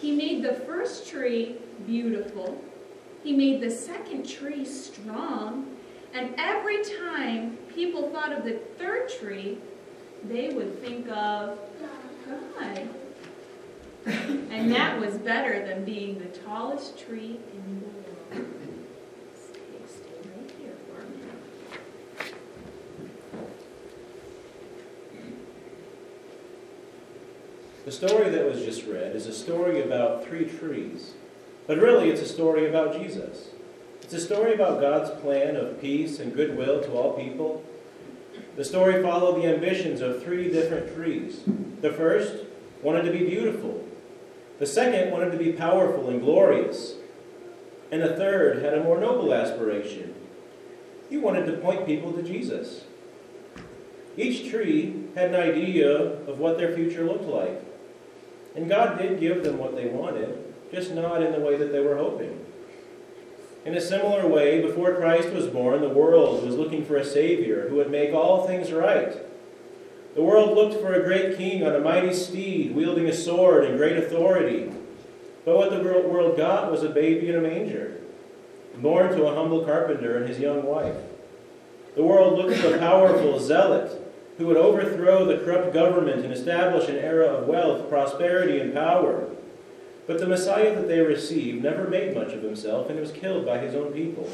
He 0.00 0.12
made 0.12 0.42
the 0.42 0.54
first 0.54 1.06
tree 1.08 1.56
beautiful. 1.86 2.62
He 3.22 3.32
made 3.32 3.60
the 3.60 3.70
second 3.70 4.28
tree 4.28 4.64
strong. 4.64 5.76
And 6.14 6.34
every 6.38 6.82
time 6.84 7.56
people 7.74 8.10
thought 8.10 8.32
of 8.32 8.44
the 8.44 8.58
third 8.78 9.08
tree, 9.08 9.58
they 10.24 10.50
would 10.54 10.80
think 10.80 11.08
of 11.08 11.58
God. 12.26 12.88
And 14.06 14.72
that 14.72 14.98
was 14.98 15.14
better 15.18 15.66
than 15.66 15.84
being 15.84 16.18
the 16.18 16.26
tallest 16.40 16.98
tree 16.98 17.38
in 17.52 17.80
the 17.80 17.86
world. 17.86 18.46
Stay, 19.34 19.60
stay 19.86 20.28
right 20.34 20.50
here 20.58 20.74
for 20.88 21.00
a 21.00 21.04
minute. 21.04 22.34
The 27.92 28.08
story 28.08 28.30
that 28.30 28.46
was 28.46 28.64
just 28.64 28.86
read 28.86 29.14
is 29.14 29.26
a 29.26 29.34
story 29.34 29.82
about 29.82 30.24
three 30.24 30.46
trees, 30.46 31.12
but 31.66 31.76
really 31.76 32.08
it's 32.08 32.22
a 32.22 32.26
story 32.26 32.66
about 32.66 32.98
Jesus. 32.98 33.50
It's 34.00 34.14
a 34.14 34.20
story 34.20 34.54
about 34.54 34.80
God's 34.80 35.10
plan 35.20 35.56
of 35.56 35.78
peace 35.78 36.18
and 36.18 36.34
goodwill 36.34 36.82
to 36.82 36.92
all 36.92 37.12
people. 37.12 37.62
The 38.56 38.64
story 38.64 39.02
followed 39.02 39.36
the 39.42 39.46
ambitions 39.46 40.00
of 40.00 40.22
three 40.22 40.50
different 40.50 40.94
trees. 40.94 41.40
The 41.82 41.92
first 41.92 42.46
wanted 42.80 43.02
to 43.02 43.12
be 43.12 43.26
beautiful, 43.26 43.86
the 44.58 44.66
second 44.66 45.12
wanted 45.12 45.32
to 45.32 45.38
be 45.38 45.52
powerful 45.52 46.08
and 46.08 46.22
glorious, 46.22 46.94
and 47.90 48.00
the 48.00 48.16
third 48.16 48.64
had 48.64 48.72
a 48.72 48.82
more 48.82 48.98
noble 48.98 49.34
aspiration. 49.34 50.14
He 51.10 51.18
wanted 51.18 51.44
to 51.44 51.58
point 51.58 51.84
people 51.84 52.14
to 52.14 52.22
Jesus. 52.22 52.84
Each 54.16 54.48
tree 54.50 55.08
had 55.14 55.34
an 55.34 55.34
idea 55.34 55.90
of 55.90 56.38
what 56.38 56.56
their 56.56 56.74
future 56.74 57.04
looked 57.04 57.24
like. 57.24 57.62
And 58.54 58.68
God 58.68 58.98
did 58.98 59.20
give 59.20 59.44
them 59.44 59.58
what 59.58 59.74
they 59.74 59.86
wanted, 59.86 60.54
just 60.70 60.92
not 60.92 61.22
in 61.22 61.32
the 61.32 61.40
way 61.40 61.56
that 61.56 61.72
they 61.72 61.80
were 61.80 61.96
hoping. 61.96 62.44
In 63.64 63.76
a 63.76 63.80
similar 63.80 64.26
way, 64.26 64.60
before 64.60 64.96
Christ 64.96 65.30
was 65.30 65.46
born, 65.46 65.80
the 65.80 65.88
world 65.88 66.44
was 66.44 66.56
looking 66.56 66.84
for 66.84 66.96
a 66.96 67.04
Savior 67.04 67.68
who 67.68 67.76
would 67.76 67.90
make 67.90 68.12
all 68.12 68.46
things 68.46 68.72
right. 68.72 69.16
The 70.14 70.22
world 70.22 70.56
looked 70.56 70.80
for 70.82 70.92
a 70.92 71.04
great 71.04 71.38
king 71.38 71.64
on 71.64 71.74
a 71.74 71.78
mighty 71.78 72.12
steed, 72.12 72.74
wielding 72.74 73.06
a 73.06 73.14
sword 73.14 73.64
and 73.64 73.78
great 73.78 73.96
authority. 73.96 74.72
But 75.44 75.56
what 75.56 75.70
the 75.70 75.82
world 75.82 76.36
got 76.36 76.70
was 76.70 76.82
a 76.82 76.88
baby 76.88 77.28
in 77.28 77.36
a 77.36 77.40
manger, 77.40 78.00
born 78.76 79.10
to 79.10 79.26
a 79.26 79.34
humble 79.34 79.64
carpenter 79.64 80.18
and 80.18 80.28
his 80.28 80.38
young 80.38 80.64
wife. 80.64 80.96
The 81.94 82.02
world 82.02 82.38
looked 82.38 82.58
for 82.58 82.74
a 82.74 82.78
powerful 82.78 83.38
zealot 83.38 84.01
who 84.38 84.46
would 84.46 84.56
overthrow 84.56 85.24
the 85.24 85.44
corrupt 85.44 85.72
government 85.72 86.24
and 86.24 86.32
establish 86.32 86.88
an 86.88 86.96
era 86.96 87.26
of 87.26 87.46
wealth, 87.46 87.88
prosperity, 87.88 88.58
and 88.58 88.72
power. 88.72 89.28
But 90.06 90.18
the 90.18 90.26
Messiah 90.26 90.74
that 90.74 90.88
they 90.88 91.00
received 91.00 91.62
never 91.62 91.86
made 91.86 92.14
much 92.14 92.32
of 92.32 92.42
himself 92.42 92.90
and 92.90 92.98
was 92.98 93.12
killed 93.12 93.46
by 93.46 93.58
his 93.58 93.74
own 93.74 93.92
people. 93.92 94.28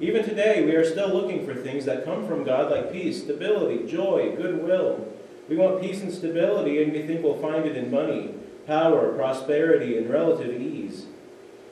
Even 0.00 0.24
today, 0.24 0.64
we 0.64 0.74
are 0.76 0.88
still 0.88 1.12
looking 1.12 1.44
for 1.44 1.54
things 1.54 1.84
that 1.84 2.06
come 2.06 2.26
from 2.26 2.44
God 2.44 2.70
like 2.70 2.90
peace, 2.90 3.22
stability, 3.22 3.86
joy, 3.86 4.34
goodwill. 4.34 5.06
We 5.48 5.56
want 5.56 5.82
peace 5.82 6.00
and 6.00 6.12
stability, 6.12 6.82
and 6.82 6.92
we 6.92 7.06
think 7.06 7.22
we'll 7.22 7.36
find 7.36 7.66
it 7.66 7.76
in 7.76 7.90
money, 7.90 8.34
power, 8.66 9.12
prosperity, 9.12 9.98
and 9.98 10.08
relative 10.08 10.58
ease. 10.58 11.06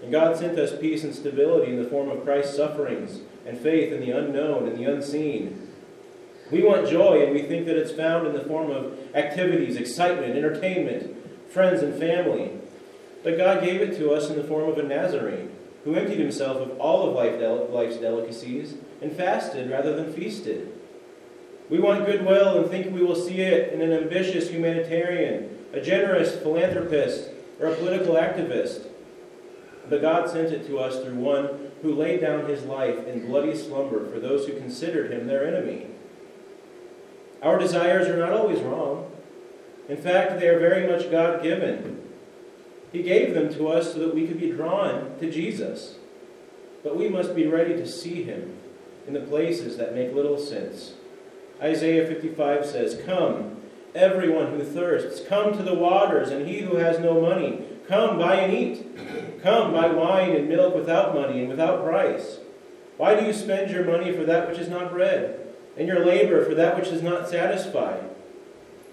And 0.03 0.13
God 0.13 0.37
sent 0.37 0.59
us 0.59 0.79
peace 0.79 1.05
and 1.05 1.15
stability 1.15 1.73
in 1.73 1.83
the 1.83 1.89
form 1.89 2.11
of 2.11 2.23
Christ's 2.23 2.57
sufferings 2.57 3.21
and 3.47 3.59
faith 3.59 3.93
in 3.93 4.01
the 4.01 4.11
unknown 4.11 4.69
and 4.69 4.77
the 4.77 4.85
unseen. 4.85 5.68
We 6.51 6.63
want 6.63 6.89
joy, 6.89 7.25
and 7.25 7.35
we 7.35 7.43
think 7.43 7.67
that 7.67 7.77
it's 7.77 7.93
found 7.93 8.27
in 8.27 8.33
the 8.33 8.45
form 8.45 8.71
of 8.71 8.99
activities, 9.15 9.77
excitement, 9.77 10.35
entertainment, 10.35 11.15
friends, 11.51 11.83
and 11.83 11.99
family. 11.99 12.53
But 13.23 13.37
God 13.37 13.63
gave 13.63 13.81
it 13.83 13.97
to 13.99 14.13
us 14.13 14.31
in 14.31 14.37
the 14.37 14.45
form 14.45 14.69
of 14.69 14.79
a 14.79 14.83
Nazarene 14.83 15.51
who 15.85 15.95
emptied 15.95 16.19
himself 16.19 16.59
of 16.59 16.79
all 16.79 17.09
of 17.09 17.15
life's 17.71 17.97
delicacies 17.97 18.75
and 19.03 19.13
fasted 19.13 19.71
rather 19.71 19.95
than 19.95 20.13
feasted. 20.13 20.73
We 21.69 21.79
want 21.79 22.07
goodwill 22.07 22.59
and 22.59 22.71
think 22.71 22.95
we 22.95 23.03
will 23.03 23.15
see 23.15 23.43
it 23.43 23.73
in 23.73 23.83
an 23.83 23.93
ambitious 23.93 24.49
humanitarian, 24.49 25.59
a 25.73 25.81
generous 25.81 26.37
philanthropist, 26.37 27.31
or 27.61 27.67
a 27.67 27.75
political 27.77 28.15
activist. 28.15 28.87
But 29.89 30.01
God 30.01 30.31
sent 30.31 30.53
it 30.53 30.67
to 30.67 30.79
us 30.79 31.03
through 31.03 31.17
one 31.17 31.71
who 31.83 31.95
laid 31.95 32.21
down 32.21 32.47
his 32.47 32.65
life 32.65 33.07
in 33.07 33.27
bloody 33.27 33.57
slumber 33.57 34.11
for 34.11 34.19
those 34.19 34.47
who 34.47 34.59
considered 34.59 35.13
him 35.13 35.27
their 35.27 35.47
enemy. 35.47 35.87
Our 37.43 37.59
desires 37.59 38.09
are 38.09 38.17
not 38.17 38.33
always 38.33 38.61
wrong. 38.61 39.11
In 39.89 39.97
fact, 39.97 40.39
they 40.39 40.49
are 40.49 40.59
very 40.59 40.87
much 40.87 41.11
God 41.11 41.43
given. 41.43 42.03
He 42.93 43.03
gave 43.03 43.35
them 43.35 43.53
to 43.55 43.69
us 43.69 43.93
so 43.93 44.01
that 44.01 44.15
we 44.15 44.27
could 44.27 44.41
be 44.41 44.51
drawn 44.51 45.19
to 45.19 45.31
Jesus. 45.31 45.97
But 46.83 46.97
we 46.97 47.09
must 47.09 47.35
be 47.35 47.47
ready 47.47 47.75
to 47.75 47.87
see 47.87 48.23
him 48.23 48.57
in 49.07 49.15
the 49.15 49.21
places 49.21 49.77
that 49.77 49.95
make 49.95 50.15
little 50.15 50.39
sense. 50.39 50.95
Isaiah 51.61 52.07
55 52.07 52.67
says, 52.67 53.01
Come, 53.05 53.57
everyone 53.95 54.53
who 54.53 54.63
thirsts, 54.63 55.27
come 55.27 55.57
to 55.57 55.63
the 55.63 55.75
waters, 55.75 56.31
and 56.31 56.47
he 56.47 56.61
who 56.61 56.77
has 56.77 56.99
no 56.99 57.21
money, 57.21 57.63
come 57.89 58.19
buy 58.19 58.37
and 58.37 58.53
eat. 58.53 59.43
Come 59.43 59.73
buy 59.73 59.89
wine 59.89 60.35
and 60.35 60.49
milk 60.49 60.75
without 60.75 61.15
money 61.15 61.41
and 61.41 61.49
without 61.49 61.85
price. 61.85 62.39
Why 62.97 63.19
do 63.19 63.25
you 63.25 63.33
spend 63.33 63.71
your 63.71 63.85
money 63.85 64.13
for 64.13 64.25
that 64.25 64.49
which 64.49 64.59
is 64.59 64.69
not 64.69 64.91
bread? 64.91 65.48
And 65.79 65.87
your 65.87 66.05
labor 66.05 66.45
for 66.45 66.55
that 66.55 66.77
which 66.77 66.89
is 66.89 67.03
not 67.03 67.29
satisfied. 67.29 68.05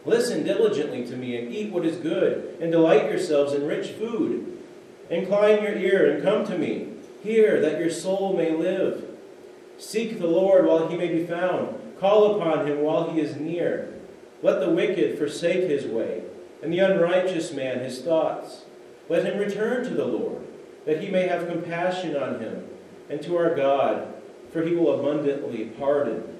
Listen 0.05 0.43
diligently 0.43 1.03
to 1.07 1.17
me 1.17 1.35
and 1.35 1.51
eat 1.51 1.71
what 1.71 1.85
is 1.85 1.97
good, 1.97 2.57
and 2.61 2.71
delight 2.71 3.09
yourselves 3.09 3.53
in 3.53 3.65
rich 3.65 3.89
food. 3.89 4.59
Incline 5.09 5.63
your 5.63 5.73
ear 5.73 6.13
and 6.13 6.23
come 6.23 6.45
to 6.45 6.57
me. 6.57 6.89
Hear 7.23 7.59
that 7.59 7.79
your 7.79 7.89
soul 7.89 8.37
may 8.37 8.51
live. 8.51 9.03
Seek 9.79 10.19
the 10.19 10.27
Lord 10.27 10.65
while 10.65 10.87
he 10.87 10.95
may 10.95 11.07
be 11.07 11.25
found. 11.25 11.79
Call 11.99 12.35
upon 12.35 12.67
him 12.67 12.81
while 12.81 13.09
he 13.09 13.19
is 13.19 13.35
near. 13.35 13.93
Let 14.43 14.59
the 14.59 14.69
wicked 14.69 15.17
forsake 15.17 15.67
his 15.67 15.85
way, 15.85 16.23
and 16.61 16.71
the 16.71 16.79
unrighteous 16.79 17.51
man 17.51 17.79
his 17.79 18.01
thoughts. 18.01 18.65
Let 19.09 19.25
him 19.25 19.39
return 19.39 19.83
to 19.85 19.89
the 19.89 20.05
Lord, 20.05 20.45
that 20.85 21.01
he 21.01 21.09
may 21.09 21.27
have 21.27 21.47
compassion 21.47 22.15
on 22.15 22.39
him, 22.39 22.67
and 23.09 23.21
to 23.23 23.37
our 23.37 23.55
God, 23.55 24.13
for 24.51 24.61
he 24.61 24.75
will 24.75 24.99
abundantly 24.99 25.65
pardon. 25.65 26.34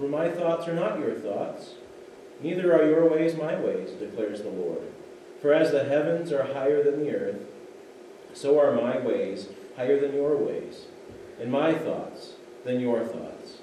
For 0.00 0.08
my 0.08 0.30
thoughts 0.30 0.66
are 0.66 0.72
not 0.72 0.98
your 0.98 1.14
thoughts, 1.14 1.74
neither 2.42 2.74
are 2.74 2.88
your 2.88 3.06
ways 3.06 3.36
my 3.36 3.60
ways, 3.60 3.90
declares 3.90 4.40
the 4.40 4.48
Lord. 4.48 4.80
For 5.42 5.52
as 5.52 5.72
the 5.72 5.84
heavens 5.84 6.32
are 6.32 6.54
higher 6.54 6.82
than 6.82 7.00
the 7.00 7.14
earth, 7.14 7.42
so 8.32 8.58
are 8.58 8.72
my 8.74 8.98
ways 8.98 9.48
higher 9.76 10.00
than 10.00 10.14
your 10.14 10.38
ways, 10.38 10.86
and 11.38 11.52
my 11.52 11.74
thoughts 11.74 12.32
than 12.64 12.80
your 12.80 13.04
thoughts. 13.04 13.58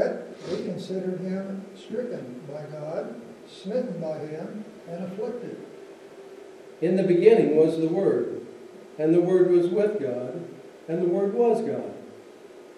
Yet 0.00 0.26
we 0.50 0.64
considered 0.64 1.20
him 1.20 1.64
stricken 1.76 2.40
by 2.48 2.62
God, 2.72 3.20
smitten 3.46 4.00
by 4.00 4.18
him, 4.18 4.64
and 4.88 5.04
afflicted. 5.04 5.58
In 6.80 6.96
the 6.96 7.02
beginning 7.02 7.54
was 7.54 7.78
the 7.78 7.88
Word, 7.88 8.40
and 8.98 9.14
the 9.14 9.20
Word 9.20 9.50
was 9.50 9.68
with 9.68 10.00
God, 10.00 10.42
and 10.88 11.02
the 11.02 11.08
Word 11.08 11.34
was 11.34 11.60
God. 11.60 11.92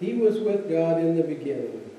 He 0.01 0.15
was 0.15 0.39
with 0.39 0.69
God 0.69 0.99
in 0.99 1.15
the 1.15 1.23
beginning. 1.23 1.89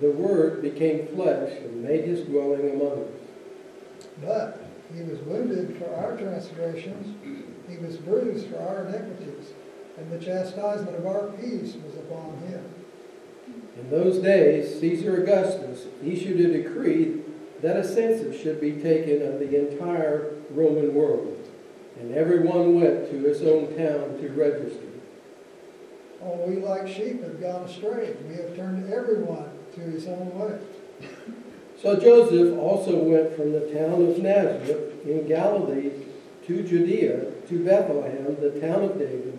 The 0.00 0.12
Word 0.12 0.62
became 0.62 1.08
flesh 1.08 1.52
and 1.58 1.82
made 1.82 2.04
his 2.04 2.20
dwelling 2.20 2.70
among 2.70 3.04
us. 3.04 4.06
But 4.24 4.64
he 4.94 5.02
was 5.02 5.18
wounded 5.20 5.76
for 5.78 5.92
our 5.96 6.16
transgressions 6.16 7.16
he 7.68 7.78
was 7.78 7.96
bruised 7.96 8.48
for 8.48 8.60
our 8.60 8.86
iniquities, 8.86 9.52
and 9.96 10.10
the 10.12 10.18
chastisement 10.18 10.96
of 10.96 11.06
our 11.06 11.28
peace 11.32 11.74
was 11.74 11.96
upon 11.96 12.36
him. 12.48 12.81
In 13.82 13.90
those 13.90 14.22
days, 14.22 14.78
Caesar 14.80 15.22
Augustus 15.22 15.86
issued 16.04 16.40
a 16.40 16.62
decree 16.62 17.20
that 17.62 17.76
a 17.76 17.84
census 17.84 18.40
should 18.40 18.60
be 18.60 18.72
taken 18.72 19.22
of 19.26 19.40
the 19.40 19.70
entire 19.72 20.34
Roman 20.50 20.94
world, 20.94 21.36
and 21.98 22.14
everyone 22.14 22.80
went 22.80 23.10
to 23.10 23.18
his 23.18 23.42
own 23.42 23.76
town 23.76 24.18
to 24.20 24.28
register. 24.30 24.86
All 26.20 26.44
we 26.46 26.56
like 26.56 26.86
sheep 26.86 27.22
have 27.24 27.40
gone 27.40 27.64
astray. 27.64 28.14
We 28.28 28.36
have 28.36 28.54
turned 28.54 28.92
everyone 28.92 29.50
to 29.74 29.80
his 29.80 30.06
own 30.06 30.38
way. 30.38 30.58
So 31.80 31.98
Joseph 31.98 32.56
also 32.60 32.96
went 32.96 33.34
from 33.34 33.50
the 33.50 33.72
town 33.72 34.08
of 34.08 34.18
Nazareth 34.18 35.04
in 35.04 35.26
Galilee 35.26 35.90
to 36.46 36.62
Judea, 36.62 37.32
to 37.48 37.64
Bethlehem, 37.64 38.36
the 38.40 38.60
town 38.60 38.84
of 38.84 39.00
David, 39.00 39.36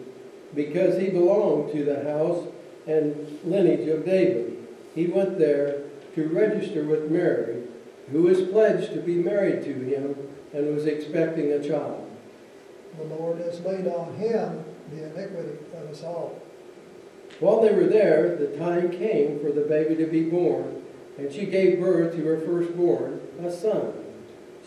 because 0.53 0.99
he 0.99 1.09
belonged 1.09 1.71
to 1.71 1.85
the 1.85 2.03
house 2.03 2.45
and 2.87 3.39
lineage 3.43 3.87
of 3.87 4.05
David. 4.05 4.67
He 4.95 5.07
went 5.07 5.37
there 5.37 5.83
to 6.15 6.27
register 6.27 6.83
with 6.83 7.09
Mary, 7.09 7.63
who 8.11 8.23
was 8.23 8.41
pledged 8.41 8.93
to 8.93 8.99
be 8.99 9.15
married 9.15 9.63
to 9.63 9.73
him 9.73 10.15
and 10.53 10.75
was 10.75 10.85
expecting 10.85 11.51
a 11.51 11.67
child. 11.67 12.09
The 12.97 13.05
Lord 13.05 13.39
has 13.39 13.59
laid 13.61 13.87
on 13.87 14.13
him 14.15 14.63
the 14.91 15.05
iniquity 15.05 15.57
of 15.73 15.89
us 15.89 16.03
all. 16.03 16.39
While 17.39 17.61
they 17.61 17.73
were 17.73 17.87
there, 17.87 18.35
the 18.35 18.57
time 18.57 18.91
came 18.91 19.39
for 19.39 19.51
the 19.51 19.61
baby 19.61 19.95
to 19.95 20.05
be 20.05 20.29
born, 20.29 20.83
and 21.17 21.31
she 21.31 21.45
gave 21.45 21.79
birth 21.79 22.15
to 22.15 22.25
her 22.25 22.39
firstborn, 22.41 23.21
a 23.41 23.51
son. 23.51 23.93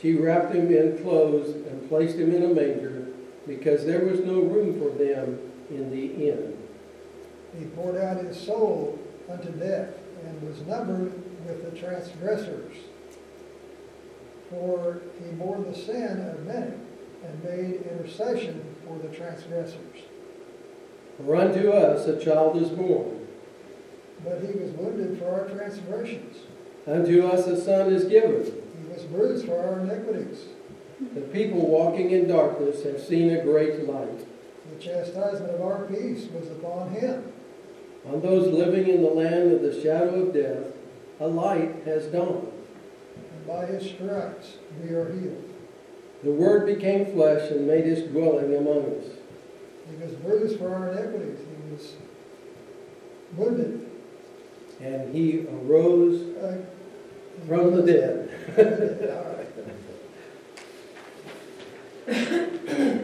She 0.00 0.14
wrapped 0.14 0.54
him 0.54 0.72
in 0.72 0.98
clothes 1.02 1.54
and 1.54 1.88
placed 1.88 2.16
him 2.16 2.34
in 2.34 2.42
a 2.42 2.48
manger 2.48 3.06
because 3.46 3.86
there 3.86 4.04
was 4.04 4.20
no 4.20 4.40
room 4.40 4.78
for 4.78 4.90
them 4.90 5.38
in 5.70 5.90
the 5.90 6.28
inn. 6.28 6.55
He 7.58 7.64
poured 7.66 7.96
out 7.96 8.22
his 8.24 8.38
soul 8.38 8.98
unto 9.30 9.50
death 9.52 9.90
and 10.24 10.42
was 10.48 10.60
numbered 10.62 11.12
with 11.46 11.64
the 11.64 11.78
transgressors. 11.78 12.76
For 14.50 15.00
he 15.22 15.30
bore 15.32 15.58
the 15.58 15.74
sin 15.74 16.20
of 16.20 16.44
many 16.46 16.72
and 17.24 17.44
made 17.44 17.82
intercession 17.82 18.62
for 18.86 18.98
the 18.98 19.14
transgressors. 19.14 20.02
For 21.18 21.36
unto 21.36 21.70
us 21.70 22.06
a 22.06 22.18
child 22.22 22.56
is 22.60 22.68
born, 22.68 23.26
But 24.24 24.40
he 24.40 24.58
was 24.58 24.70
wounded 24.72 25.18
for 25.18 25.30
our 25.30 25.48
transgressions. 25.48 26.36
unto 26.86 27.26
us 27.26 27.46
a 27.46 27.60
son 27.60 27.92
is 27.92 28.04
given. 28.04 28.44
He 28.44 28.92
was 28.92 29.02
bruised 29.04 29.46
for 29.46 29.58
our 29.58 29.80
iniquities. 29.80 30.44
The 31.14 31.22
people 31.22 31.66
walking 31.66 32.10
in 32.10 32.28
darkness 32.28 32.84
have 32.84 33.00
seen 33.00 33.30
a 33.30 33.42
great 33.42 33.86
light. 33.88 34.24
The 34.70 34.82
chastisement 34.82 35.54
of 35.54 35.62
our 35.62 35.84
peace 35.86 36.26
was 36.32 36.48
upon 36.50 36.90
him. 36.90 37.32
On 38.08 38.20
those 38.20 38.52
living 38.52 38.88
in 38.88 39.02
the 39.02 39.10
land 39.10 39.52
of 39.52 39.62
the 39.62 39.82
shadow 39.82 40.26
of 40.26 40.32
death, 40.32 40.72
a 41.18 41.26
light 41.26 41.82
has 41.84 42.06
dawned. 42.06 42.52
And 43.32 43.46
by 43.46 43.66
his 43.66 43.90
stripes 43.90 44.58
we 44.82 44.90
are 44.90 45.12
healed. 45.12 45.44
The 46.22 46.30
Word 46.30 46.66
became 46.66 47.12
flesh 47.12 47.50
and 47.50 47.66
made 47.66 47.84
his 47.84 48.04
dwelling 48.04 48.54
among 48.54 48.98
us. 48.98 49.06
He 49.90 49.96
was 49.96 50.12
bruised 50.14 50.58
for 50.58 50.74
our 50.74 50.90
iniquities. 50.90 51.40
He 51.40 51.72
was 51.72 51.94
wounded. 53.36 53.90
And 54.80 55.14
he 55.14 55.46
arose 55.46 56.36
uh, 56.36 56.58
from 57.46 57.74
the 57.74 57.82
dead. 57.82 58.28
All 59.16 59.24
right. 62.06 62.92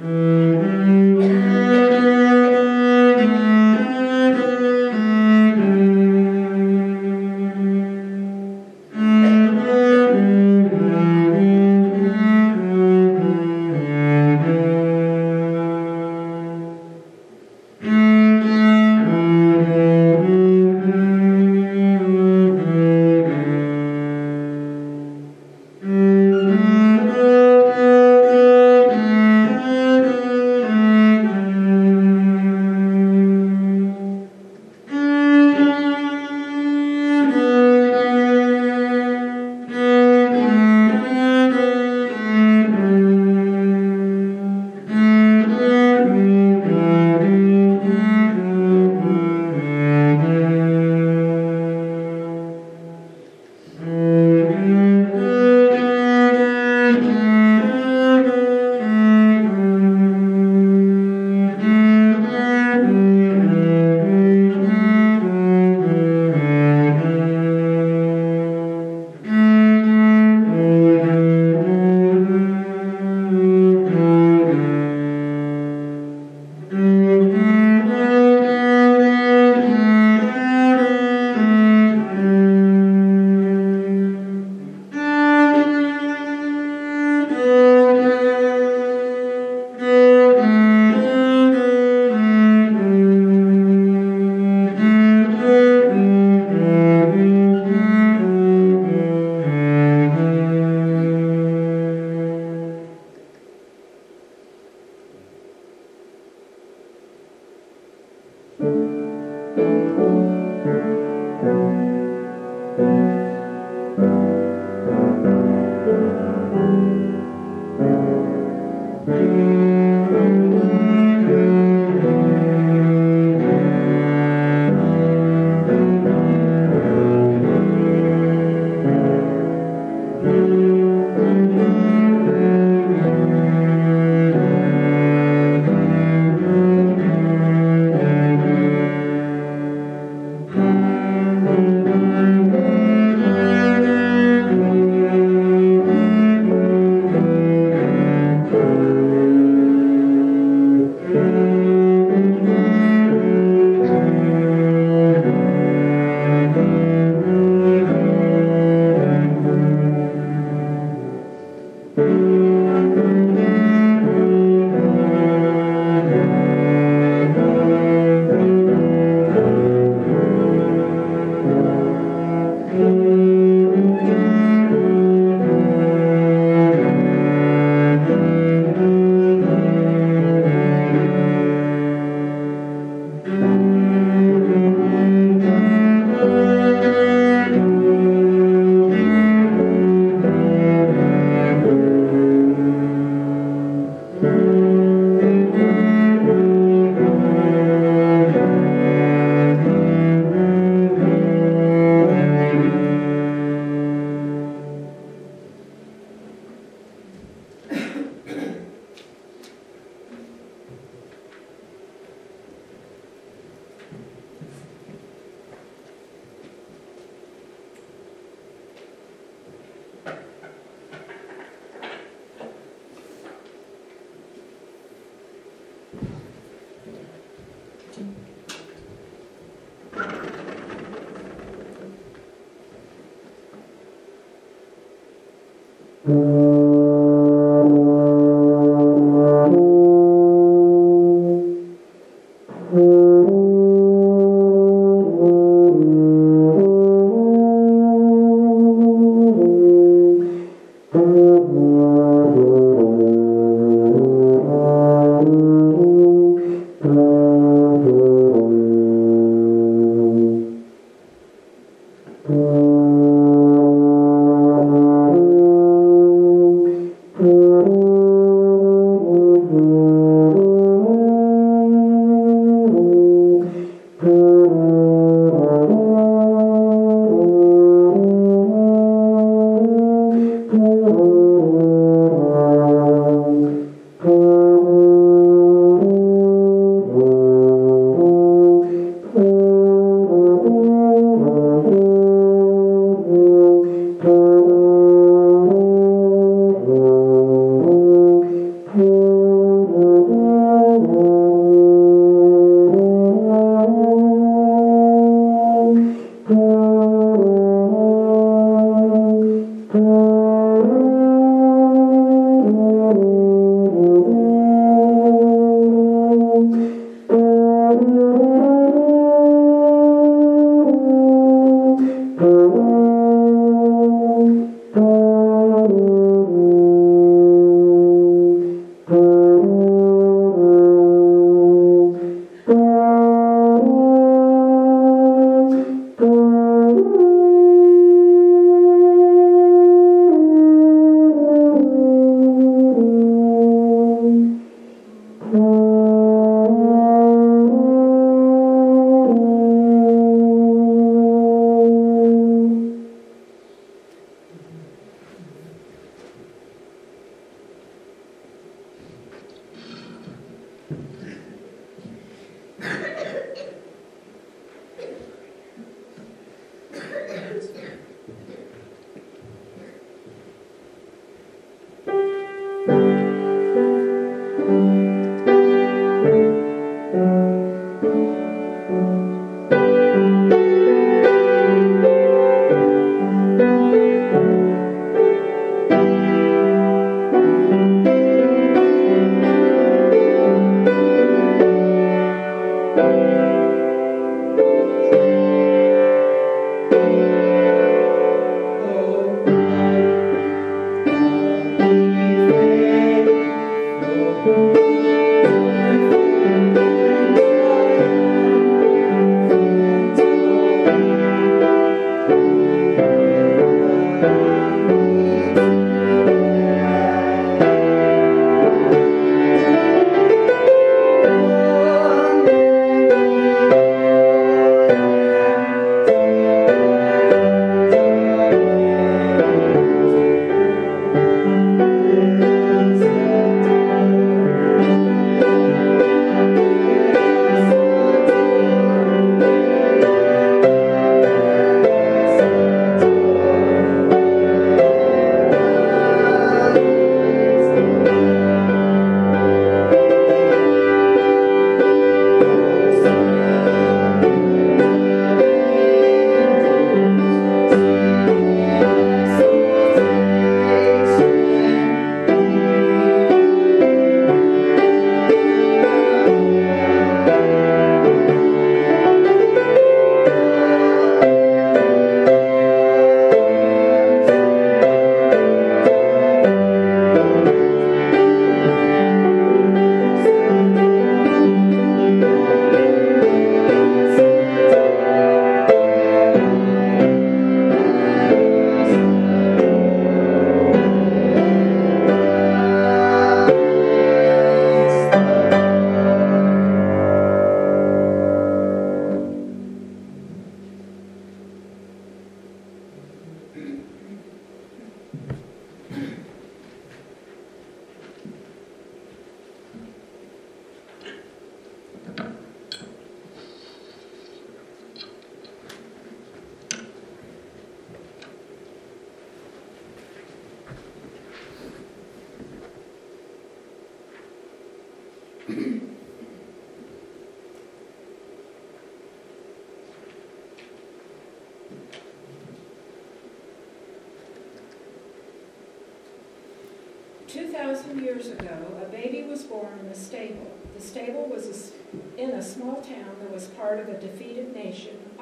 Mm-hmm. 0.00 0.39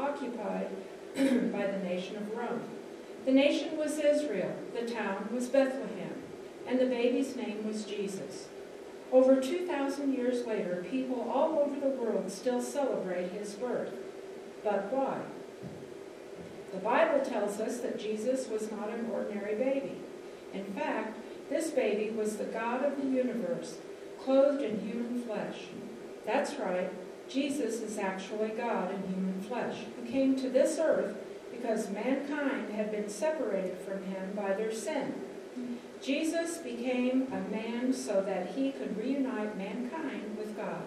Occupied 0.09 0.69
by 1.17 1.67
the 1.67 1.83
nation 1.85 2.17
of 2.17 2.37
Rome. 2.37 2.63
The 3.25 3.33
nation 3.33 3.77
was 3.77 3.99
Israel, 3.99 4.55
the 4.75 4.91
town 4.91 5.29
was 5.33 5.49
Bethlehem, 5.49 6.23
and 6.67 6.79
the 6.79 6.87
baby's 6.87 7.37
name 7.37 7.67
was 7.67 7.85
Jesus. 7.85 8.49
Over 9.13 9.41
2,000 9.41 10.13
years 10.13 10.47
later, 10.47 10.85
people 10.91 11.31
all 11.31 11.59
over 11.59 11.79
the 11.81 11.89
world 11.89 12.31
still 12.31 12.61
celebrate 12.61 13.33
his 13.33 13.55
birth. 13.55 13.93
But 14.63 14.93
why? 14.93 15.19
The 16.73 16.79
Bible 16.79 17.25
tells 17.25 17.61
us 17.61 17.79
that 17.79 17.99
Jesus 17.99 18.49
was 18.49 18.71
not 18.71 18.91
an 18.91 19.11
ordinary 19.13 19.55
baby. 19.55 19.97
In 20.53 20.65
fact, 20.75 21.19
this 21.49 21.71
baby 21.71 22.11
was 22.11 22.37
the 22.37 22.45
God 22.45 22.85
of 22.85 22.97
the 22.97 23.09
universe, 23.09 23.79
clothed 24.23 24.63
in 24.63 24.81
human 24.81 25.23
flesh. 25.23 25.69
That's 26.27 26.57
right, 26.57 26.91
Jesus 27.29 27.81
is 27.81 27.99
actually 27.99 28.49
God 28.49 28.95
in 28.95 29.03
human 29.03 29.41
flesh, 29.43 29.77
who 29.97 30.11
came 30.11 30.35
to 30.37 30.49
this 30.49 30.79
earth 30.79 31.17
because 31.51 31.91
mankind 31.91 32.73
had 32.73 32.91
been 32.91 33.09
separated 33.09 33.79
from 33.79 34.03
him 34.05 34.33
by 34.35 34.55
their 34.55 34.73
sin. 34.73 35.13
Jesus 36.01 36.59
became 36.59 37.27
a 37.33 37.51
man 37.51 37.93
so 37.93 38.23
that 38.23 38.51
he 38.51 38.71
could 38.71 38.97
reunite 38.97 39.59
mankind 39.59 40.37
with 40.39 40.57
God. 40.57 40.83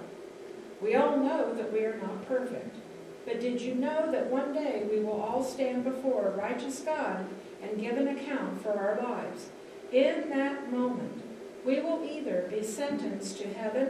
We 0.82 0.96
all 0.96 1.18
know 1.18 1.54
that 1.54 1.74
we 1.74 1.84
are 1.84 1.98
not 1.98 2.28
perfect. 2.28 2.78
But 3.26 3.40
did 3.40 3.62
you 3.62 3.76
know 3.76 4.12
that 4.12 4.32
one 4.32 4.54
day 4.54 4.88
we 4.90 5.00
will 5.00 5.22
all 5.22 5.44
stand 5.44 5.84
before 5.84 6.28
a 6.28 6.38
righteous 6.38 6.80
God 6.80 7.28
and 7.62 7.80
give 7.80 7.98
an 7.98 8.08
account 8.08 8.64
for 8.64 8.72
our 8.72 9.00
lives? 9.02 9.50
In 9.92 10.30
that 10.30 10.72
moment, 10.72 11.22
we 11.66 11.82
will 11.82 12.04
either 12.04 12.48
be 12.50 12.64
sentenced 12.64 13.38
to 13.40 13.54
heaven 13.54 13.90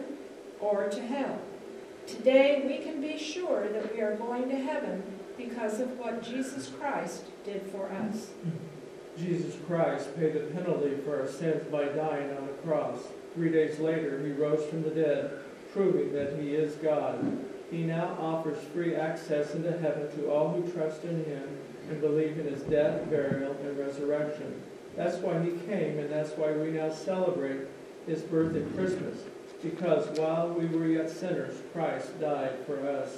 or 0.60 0.89
to 0.89 1.02
hell. 1.02 1.39
Today, 2.12 2.64
we 2.68 2.78
can 2.80 2.99
be 2.99 3.18
sure 3.18 3.70
that 3.70 3.93
we 3.93 4.01
are 4.01 4.16
going 4.16 4.49
to 4.49 4.55
heaven 4.55 5.01
because 5.38 5.80
of 5.80 5.97
what 5.97 6.22
Jesus 6.22 6.68
Christ 6.68 7.24
did 7.45 7.62
for 7.72 7.89
us. 7.89 8.32
Jesus 9.18 9.55
Christ 9.66 10.16
paid 10.18 10.34
the 10.34 10.41
penalty 10.41 10.97
for 11.05 11.22
our 11.22 11.28
sins 11.28 11.66
by 11.72 11.86
dying 11.86 12.30
on 12.38 12.49
a 12.49 12.68
cross. 12.68 12.99
Three 13.34 13.49
days 13.49 13.80
later, 13.80 14.22
he 14.26 14.34
rose 14.34 14.64
from 14.70 14.84
the 14.84 14.89
dead, 14.89 15.39
proving 15.72 16.12
that 16.14 16.38
he 16.38 16.53
is 16.53 16.76
God. 16.76 17.45
He 17.72 17.84
now 17.84 18.18
offers 18.20 18.62
free 18.74 18.95
access 18.95 19.55
into 19.55 19.72
heaven 19.78 20.12
to 20.18 20.30
all 20.30 20.53
who 20.53 20.70
trust 20.72 21.05
in 21.05 21.24
him 21.24 21.43
and 21.89 22.01
believe 22.01 22.38
in 22.38 22.45
his 22.45 22.64
death, 22.64 23.09
burial, 23.09 23.55
and 23.64 23.78
resurrection. 23.80 24.62
That's 24.97 25.18
why 25.18 25.41
he 25.41 25.51
came, 25.66 25.97
and 25.97 26.12
that's 26.12 26.32
why 26.32 26.51
we 26.51 26.72
now 26.72 26.91
celebrate 26.91 27.62
his 28.05 28.22
birth 28.22 28.55
at 28.55 28.76
Christmas, 28.76 29.20
because 29.62 30.18
while 30.18 30.49
we 30.49 30.66
were 30.66 30.88
yet 30.88 31.09
sinners, 31.09 31.57
Christ 31.74 32.20
died 32.20 32.53
for 32.66 32.80
us. 32.88 33.18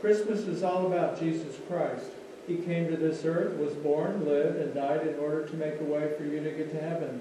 Christmas 0.00 0.40
is 0.40 0.62
all 0.62 0.86
about 0.86 1.18
Jesus 1.18 1.56
Christ. 1.68 2.06
He 2.46 2.56
came 2.56 2.88
to 2.88 2.96
this 2.96 3.24
earth, 3.24 3.56
was 3.58 3.74
born, 3.74 4.24
lived, 4.24 4.58
and 4.58 4.74
died 4.74 5.06
in 5.06 5.18
order 5.18 5.46
to 5.46 5.56
make 5.56 5.80
a 5.80 5.84
way 5.84 6.12
for 6.16 6.24
you 6.24 6.42
to 6.42 6.50
get 6.50 6.72
to 6.72 6.80
heaven. 6.80 7.20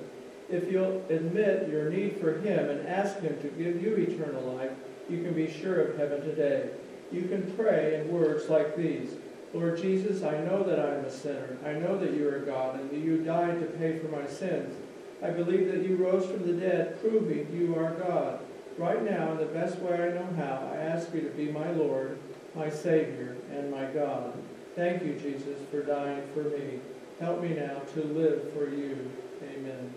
If 0.49 0.71
you'll 0.71 1.03
admit 1.09 1.69
your 1.69 1.89
need 1.89 2.17
for 2.17 2.39
him 2.39 2.69
and 2.69 2.87
ask 2.87 3.19
him 3.19 3.39
to 3.41 3.47
give 3.49 3.81
you 3.81 3.95
eternal 3.95 4.41
life, 4.55 4.71
you 5.09 5.21
can 5.21 5.33
be 5.33 5.51
sure 5.51 5.81
of 5.81 5.97
heaven 5.97 6.21
today. 6.21 6.69
You 7.11 7.23
can 7.23 7.51
pray 7.53 7.99
in 7.99 8.11
words 8.11 8.49
like 8.49 8.75
these. 8.75 9.11
Lord 9.53 9.81
Jesus, 9.81 10.23
I 10.23 10.39
know 10.45 10.63
that 10.63 10.79
I 10.79 10.95
am 10.95 11.05
a 11.05 11.11
sinner. 11.11 11.57
I 11.65 11.73
know 11.73 11.97
that 11.97 12.13
you 12.13 12.29
are 12.29 12.39
God 12.39 12.79
and 12.79 12.89
that 12.91 12.99
you 12.99 13.23
died 13.23 13.59
to 13.59 13.65
pay 13.77 13.97
for 13.99 14.07
my 14.07 14.27
sins. 14.27 14.75
I 15.21 15.31
believe 15.31 15.71
that 15.71 15.85
you 15.85 15.95
rose 15.97 16.25
from 16.25 16.45
the 16.45 16.53
dead, 16.53 17.01
proving 17.01 17.47
you 17.53 17.75
are 17.75 17.93
God. 17.93 18.39
Right 18.79 19.03
now, 19.03 19.33
in 19.33 19.39
the 19.39 19.45
best 19.45 19.77
way 19.79 19.93
I 19.93 20.13
know 20.13 20.29
how, 20.37 20.71
I 20.73 20.77
ask 20.77 21.13
you 21.13 21.19
to 21.19 21.29
be 21.31 21.51
my 21.51 21.69
Lord, 21.71 22.17
my 22.55 22.69
Savior, 22.69 23.35
and 23.51 23.69
my 23.69 23.83
God. 23.83 24.31
Thank 24.73 25.03
you, 25.03 25.19
Jesus, 25.19 25.59
for 25.69 25.81
dying 25.83 26.23
for 26.33 26.43
me. 26.43 26.79
Help 27.19 27.41
me 27.41 27.49
now 27.49 27.79
to 27.93 28.03
live 28.05 28.53
for 28.53 28.69
you. 28.69 29.11
Amen. 29.43 29.93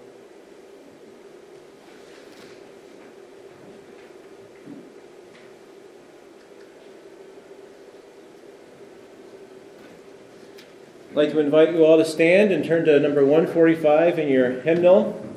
I'd 11.11 11.17
like 11.17 11.31
to 11.31 11.39
invite 11.39 11.73
you 11.73 11.85
all 11.85 11.99
to 11.99 12.05
stand 12.05 12.51
and 12.51 12.65
turn 12.65 12.87
to 12.87 12.99
number 12.99 13.25
145 13.25 14.19
in 14.19 14.29
your 14.29 14.61
hymnal. 14.63 15.32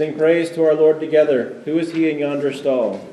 Sing 0.00 0.16
praise 0.16 0.48
to 0.52 0.64
our 0.64 0.72
Lord 0.72 0.98
together. 0.98 1.60
Who 1.66 1.78
is 1.78 1.92
he 1.92 2.08
in 2.08 2.20
yonder 2.20 2.54
stall? 2.54 3.06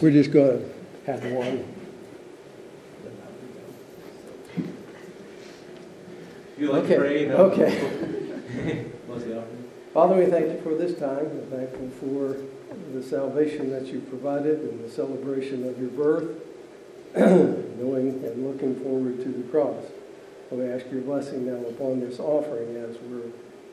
We're 0.00 0.10
about 0.10 0.12
to 0.12 0.18
receive? 0.18 0.22
We're 0.22 0.22
just 0.22 0.32
going 0.32 0.72
to 1.04 1.12
have 1.12 1.32
one. 1.32 1.74
You 6.58 6.72
like 6.72 6.84
okay. 6.84 6.94
to 6.94 7.00
pray? 7.00 7.26
No? 7.26 7.36
Okay. 7.36 8.84
bless 9.06 9.22
the 9.22 9.38
offering. 9.38 9.70
Father, 9.94 10.16
we 10.16 10.26
thank 10.26 10.46
you 10.52 10.60
for 10.62 10.74
this 10.74 10.98
time. 10.98 11.50
We're 11.50 11.58
thankful 11.58 11.90
for 12.00 12.36
the 12.92 13.02
salvation 13.02 13.70
that 13.70 13.86
you 13.86 14.00
provided 14.00 14.60
and 14.60 14.84
the 14.84 14.90
celebration 14.90 15.68
of 15.68 15.78
your 15.80 15.90
birth. 15.90 16.44
knowing 17.16 18.22
and 18.24 18.46
looking 18.46 18.76
forward 18.80 19.18
to 19.22 19.28
the 19.28 19.42
cross. 19.48 19.82
we 20.50 20.68
ask 20.68 20.84
your 20.90 21.00
blessing 21.00 21.46
now 21.46 21.68
upon 21.68 22.00
this 22.00 22.20
offering 22.20 22.76
as 22.76 22.98
we 23.00 23.22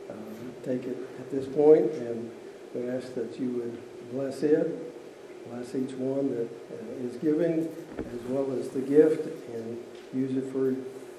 um, 0.09 0.53
take 0.63 0.83
it 0.85 0.97
at 1.19 1.31
this 1.31 1.45
point, 1.47 1.91
and 1.91 2.31
we 2.73 2.89
ask 2.89 3.13
that 3.15 3.37
you 3.39 3.49
would 3.49 4.11
bless 4.11 4.41
it, 4.43 4.94
bless 5.49 5.75
each 5.75 5.93
one 5.93 6.29
that 6.35 6.49
uh, 6.71 7.07
is 7.07 7.15
giving, 7.17 7.67
as 7.97 8.21
well 8.29 8.51
as 8.57 8.69
the 8.69 8.81
gift, 8.81 9.25
and 9.53 9.83
use 10.13 10.35
it 10.37 10.51
for 10.51 10.75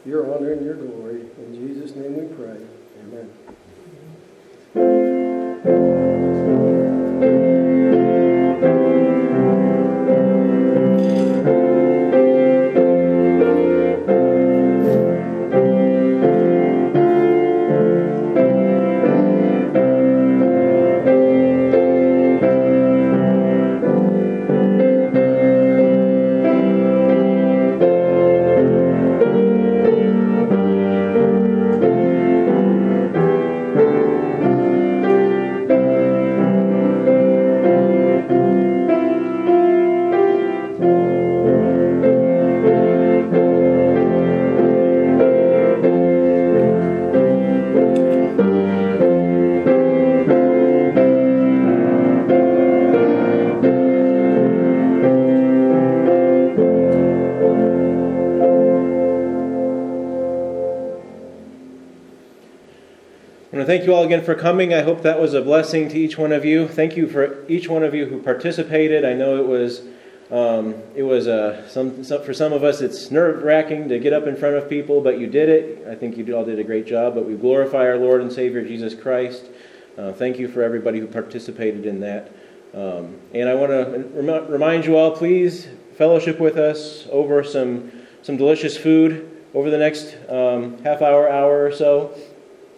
your 0.08 0.34
honor 0.34 0.52
and 0.52 0.64
your 0.64 0.76
glory. 0.76 1.22
In 1.38 1.54
Jesus' 1.54 1.94
name 1.94 2.16
we 2.16 2.34
pray. 2.34 2.58
Amen. 3.02 3.30
Again 64.06 64.24
for 64.24 64.36
coming. 64.36 64.72
I 64.72 64.82
hope 64.82 65.02
that 65.02 65.20
was 65.20 65.34
a 65.34 65.42
blessing 65.42 65.88
to 65.88 65.98
each 65.98 66.16
one 66.16 66.30
of 66.30 66.44
you. 66.44 66.68
Thank 66.68 66.96
you 66.96 67.08
for 67.08 67.44
each 67.48 67.68
one 67.68 67.82
of 67.82 67.92
you 67.92 68.06
who 68.06 68.22
participated. 68.22 69.04
I 69.04 69.14
know 69.14 69.36
it 69.38 69.46
was 69.46 69.82
um, 70.30 70.74
it 70.94 71.02
was 71.02 71.26
uh, 71.26 71.68
some, 71.68 72.02
some, 72.04 72.22
for 72.22 72.32
some 72.32 72.52
of 72.52 72.62
us 72.62 72.80
it's 72.80 73.10
nerve 73.10 73.42
wracking 73.42 73.88
to 73.88 73.98
get 73.98 74.12
up 74.12 74.26
in 74.26 74.36
front 74.36 74.56
of 74.56 74.68
people, 74.68 75.00
but 75.00 75.18
you 75.18 75.26
did 75.26 75.48
it. 75.48 75.88
I 75.88 75.96
think 75.96 76.16
you 76.16 76.36
all 76.36 76.44
did 76.44 76.58
a 76.60 76.64
great 76.64 76.86
job. 76.86 77.14
But 77.14 77.26
we 77.26 77.34
glorify 77.34 77.86
our 77.86 77.96
Lord 77.96 78.20
and 78.20 78.32
Savior 78.32 78.64
Jesus 78.64 78.94
Christ. 78.94 79.44
Uh, 79.98 80.12
thank 80.12 80.38
you 80.38 80.46
for 80.46 80.62
everybody 80.62 81.00
who 81.00 81.08
participated 81.08 81.84
in 81.84 82.00
that. 82.00 82.32
Um, 82.74 83.16
and 83.34 83.48
I 83.48 83.54
want 83.54 83.72
to 83.72 84.08
rem- 84.14 84.46
remind 84.46 84.84
you 84.84 84.96
all, 84.96 85.16
please 85.16 85.66
fellowship 85.96 86.38
with 86.38 86.56
us 86.56 87.08
over 87.10 87.42
some 87.42 87.90
some 88.22 88.36
delicious 88.36 88.76
food 88.76 89.44
over 89.52 89.68
the 89.68 89.78
next 89.78 90.14
um, 90.28 90.78
half 90.84 91.02
hour, 91.02 91.28
hour 91.28 91.64
or 91.64 91.72
so. 91.72 92.16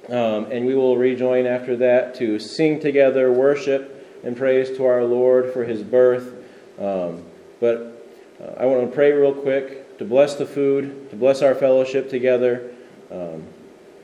Um, 0.09 0.46
and 0.50 0.64
we 0.64 0.74
will 0.74 0.96
rejoin 0.96 1.44
after 1.44 1.76
that 1.76 2.14
to 2.16 2.38
sing 2.38 2.80
together, 2.80 3.30
worship, 3.30 4.20
and 4.24 4.34
praise 4.34 4.74
to 4.78 4.86
our 4.86 5.04
Lord 5.04 5.52
for 5.52 5.64
his 5.64 5.82
birth. 5.82 6.34
Um, 6.78 7.24
but 7.61 8.06
uh, 8.40 8.54
I 8.59 8.64
want 8.64 8.88
to 8.88 8.94
pray 8.94 9.12
real 9.12 9.34
quick 9.34 9.98
to 9.98 10.06
bless 10.06 10.36
the 10.36 10.46
food, 10.46 11.11
to 11.11 11.16
bless 11.16 11.42
our 11.42 11.54
fellowship 11.54 12.09
together, 12.09 12.70
um, 13.11 13.44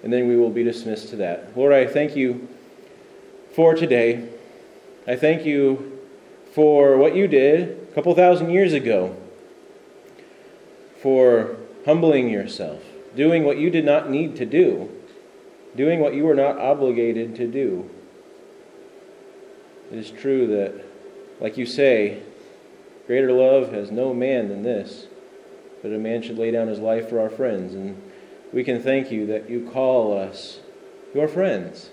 and 0.03 0.13
then 0.13 0.29
we 0.29 0.37
will 0.37 0.51
be 0.51 0.63
dismissed 0.63 1.09
to 1.11 1.17
that. 1.17 1.57
Lord, 1.57 1.73
I 1.73 1.87
thank 1.87 2.15
you 2.15 2.49
for 3.55 3.75
today. 3.75 4.29
I 5.07 5.17
thank 5.17 5.47
you 5.47 5.99
for 6.53 6.99
what 6.99 7.17
you 7.17 7.29
did 7.29 7.89
a 7.91 7.95
couple 7.95 8.15
thousand 8.15 8.51
years 8.51 8.75
ago, 8.75 9.17
for 11.01 11.57
humbling 11.87 12.29
yourself, 12.29 12.83
doing 13.17 13.45
what 13.45 13.57
you 13.57 13.71
did 13.71 13.87
not 13.87 14.11
need 14.11 14.37
to 14.37 14.45
do 14.45 14.91
doing 15.77 16.01
what 16.01 16.15
you 16.15 16.25
were 16.25 16.35
not 16.35 16.59
obligated 16.59 17.35
to 17.37 17.47
do. 17.47 17.91
It 19.91 19.99
is 19.99 20.11
true 20.11 20.47
that, 20.49 20.85
like 21.41 21.57
you 21.57 21.67
say, 21.67 22.23
greater 23.07 23.33
love 23.33 23.73
has 23.73 23.91
no 23.91 24.15
man 24.15 24.49
than 24.49 24.63
this, 24.63 25.07
but 25.83 25.93
a 25.93 25.99
man 25.99 26.23
should 26.23 26.39
lay 26.39 26.51
down 26.51 26.69
his 26.69 26.79
life 26.79 27.09
for 27.09 27.21
our 27.21 27.31
friends. 27.31 27.75
And 27.75 28.01
we 28.53 28.65
can 28.65 28.83
thank 28.83 29.11
you 29.11 29.27
that 29.27 29.51
you 29.51 29.69
call 29.71 30.17
us 30.17 30.61
your 31.15 31.29
friends. 31.29 31.91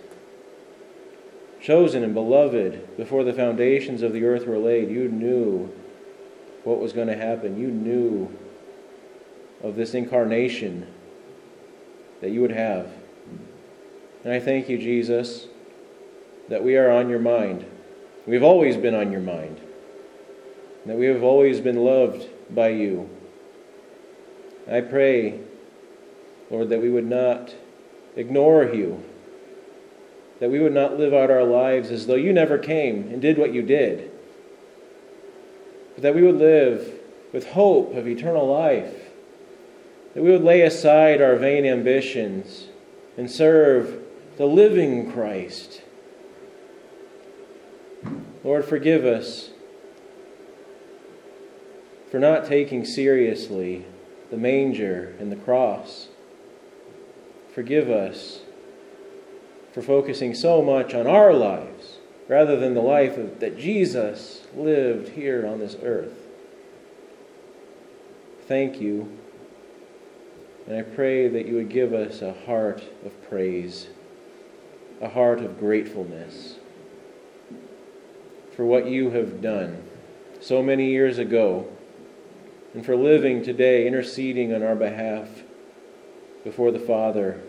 Chosen 1.62 2.04
and 2.04 2.14
beloved 2.14 2.98
before 2.98 3.24
the 3.24 3.34
foundations 3.34 4.02
of 4.02 4.14
the 4.14 4.24
earth 4.24 4.48
were 4.48 4.58
laid, 4.58 4.90
you 4.90 5.08
knew 5.08 5.72
what 6.64 6.80
was 6.80 6.94
going 6.94 7.08
to 7.08 7.16
happen. 7.16 7.60
You 7.60 7.68
knew 7.68 8.36
of 9.64 9.76
this 9.76 9.94
incarnation 9.94 10.88
that 12.22 12.32
you 12.32 12.42
would 12.42 12.52
have. 12.52 12.92
And 14.24 14.34
I 14.34 14.40
thank 14.40 14.70
you, 14.70 14.78
Jesus, 14.78 15.48
that 16.50 16.64
we 16.64 16.78
are 16.78 16.92
on 16.92 17.10
your 17.10 17.20
mind. 17.20 17.66
We've 18.28 18.44
always 18.44 18.78
been 18.78 18.94
on 18.94 19.12
your 19.12 19.22
mind. 19.22 19.60
That 20.86 20.98
we 20.98 21.08
have 21.08 21.24
always 21.24 21.60
been 21.60 21.84
loved 21.84 22.28
by 22.54 22.70
you. 22.70 23.10
I 24.70 24.82
pray, 24.82 25.40
Lord, 26.50 26.70
that 26.70 26.82
we 26.82 26.90
would 26.90 27.08
not 27.08 27.56
ignore 28.16 28.64
you. 28.66 29.04
That 30.40 30.52
we 30.52 30.60
would 30.60 30.74
not 30.74 31.00
live 31.00 31.14
out 31.14 31.32
our 31.32 31.44
lives 31.44 31.90
as 31.90 32.08
though 32.08 32.16
you 32.16 32.34
never 32.34 32.58
came 32.58 33.10
and 33.10 33.22
did 33.22 33.38
what 33.38 33.54
you 33.54 33.62
did. 33.62 34.12
But 35.96 36.04
that 36.04 36.16
we 36.16 36.22
would 36.22 36.38
live 36.38 36.94
with 37.34 37.52
hope 37.52 37.96
of 37.96 38.08
eternal 38.08 38.48
life. 38.48 38.94
That 40.14 40.24
we 40.24 40.32
would 40.32 40.44
lay 40.44 40.62
aside 40.62 41.22
our 41.22 41.36
vain 41.36 41.66
ambitions 41.66 42.68
and 43.18 43.30
serve 43.30 44.02
the 44.38 44.46
living 44.46 45.12
Christ. 45.12 45.82
Lord, 48.44 48.66
forgive 48.66 49.06
us 49.06 49.52
for 52.10 52.20
not 52.20 52.46
taking 52.46 52.86
seriously 52.86 53.86
the 54.30 54.38
manger 54.38 55.16
and 55.20 55.32
the 55.32 55.36
cross. 55.36 56.08
Forgive 57.54 57.90
us 57.90 58.42
for 59.74 59.82
focusing 59.82 60.34
so 60.34 60.62
much 60.62 60.94
on 60.94 61.08
our 61.08 61.34
lives 61.34 61.98
rather 62.28 62.58
than 62.58 62.74
the 62.74 62.82
life 62.82 63.18
of, 63.18 63.40
that 63.42 63.58
Jesus 63.58 64.48
lived 64.56 65.10
here 65.10 65.46
on 65.46 65.60
this 65.60 65.76
earth. 65.84 66.14
Thank 68.48 68.82
you. 68.82 69.18
And 70.68 70.78
I 70.78 70.82
pray 70.84 71.28
that 71.28 71.46
you 71.46 71.56
would 71.56 71.70
give 71.70 71.94
us 71.94 72.22
a 72.22 72.34
heart 72.46 72.84
of 73.06 73.30
praise 73.30 73.88
a 75.02 75.10
heart 75.10 75.40
of 75.40 75.60
gratefulness 75.60 76.56
for 78.56 78.66
what 78.66 78.86
you 78.86 79.10
have 79.10 79.42
done 79.42 79.84
so 80.40 80.62
many 80.62 80.92
years 80.92 81.18
ago 81.18 81.68
and 82.74 82.86
for 82.86 82.96
living 82.96 83.44
today, 83.44 83.88
interceding 83.88 84.54
on 84.54 84.64
our 84.64 84.76
behalf 84.76 85.28
before 86.44 86.72
the 86.72 86.80
Father. 86.80 87.42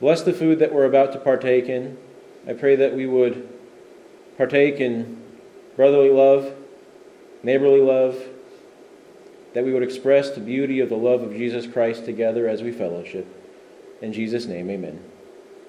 Bless 0.00 0.22
the 0.22 0.32
food 0.32 0.58
that 0.58 0.72
we're 0.72 0.86
about 0.86 1.12
to 1.12 1.18
partake 1.18 1.68
in. 1.68 1.98
I 2.48 2.54
pray 2.54 2.76
that 2.76 2.94
we 2.94 3.06
would 3.06 3.48
partake 4.36 4.80
in 4.80 5.22
brotherly 5.76 6.10
love, 6.10 6.54
neighborly 7.42 7.80
love, 7.80 8.18
that 9.52 9.64
we 9.64 9.72
would 9.72 9.82
express 9.82 10.30
the 10.30 10.40
beauty 10.40 10.80
of 10.80 10.88
the 10.88 10.96
love 10.96 11.22
of 11.22 11.32
Jesus 11.32 11.66
Christ 11.66 12.04
together 12.04 12.48
as 12.48 12.62
we 12.62 12.72
fellowship. 12.72 13.26
In 14.00 14.12
Jesus' 14.12 14.46
name, 14.46 14.70
amen. 14.70 15.09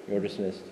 You're 0.08 0.20
dismissed. 0.20 0.62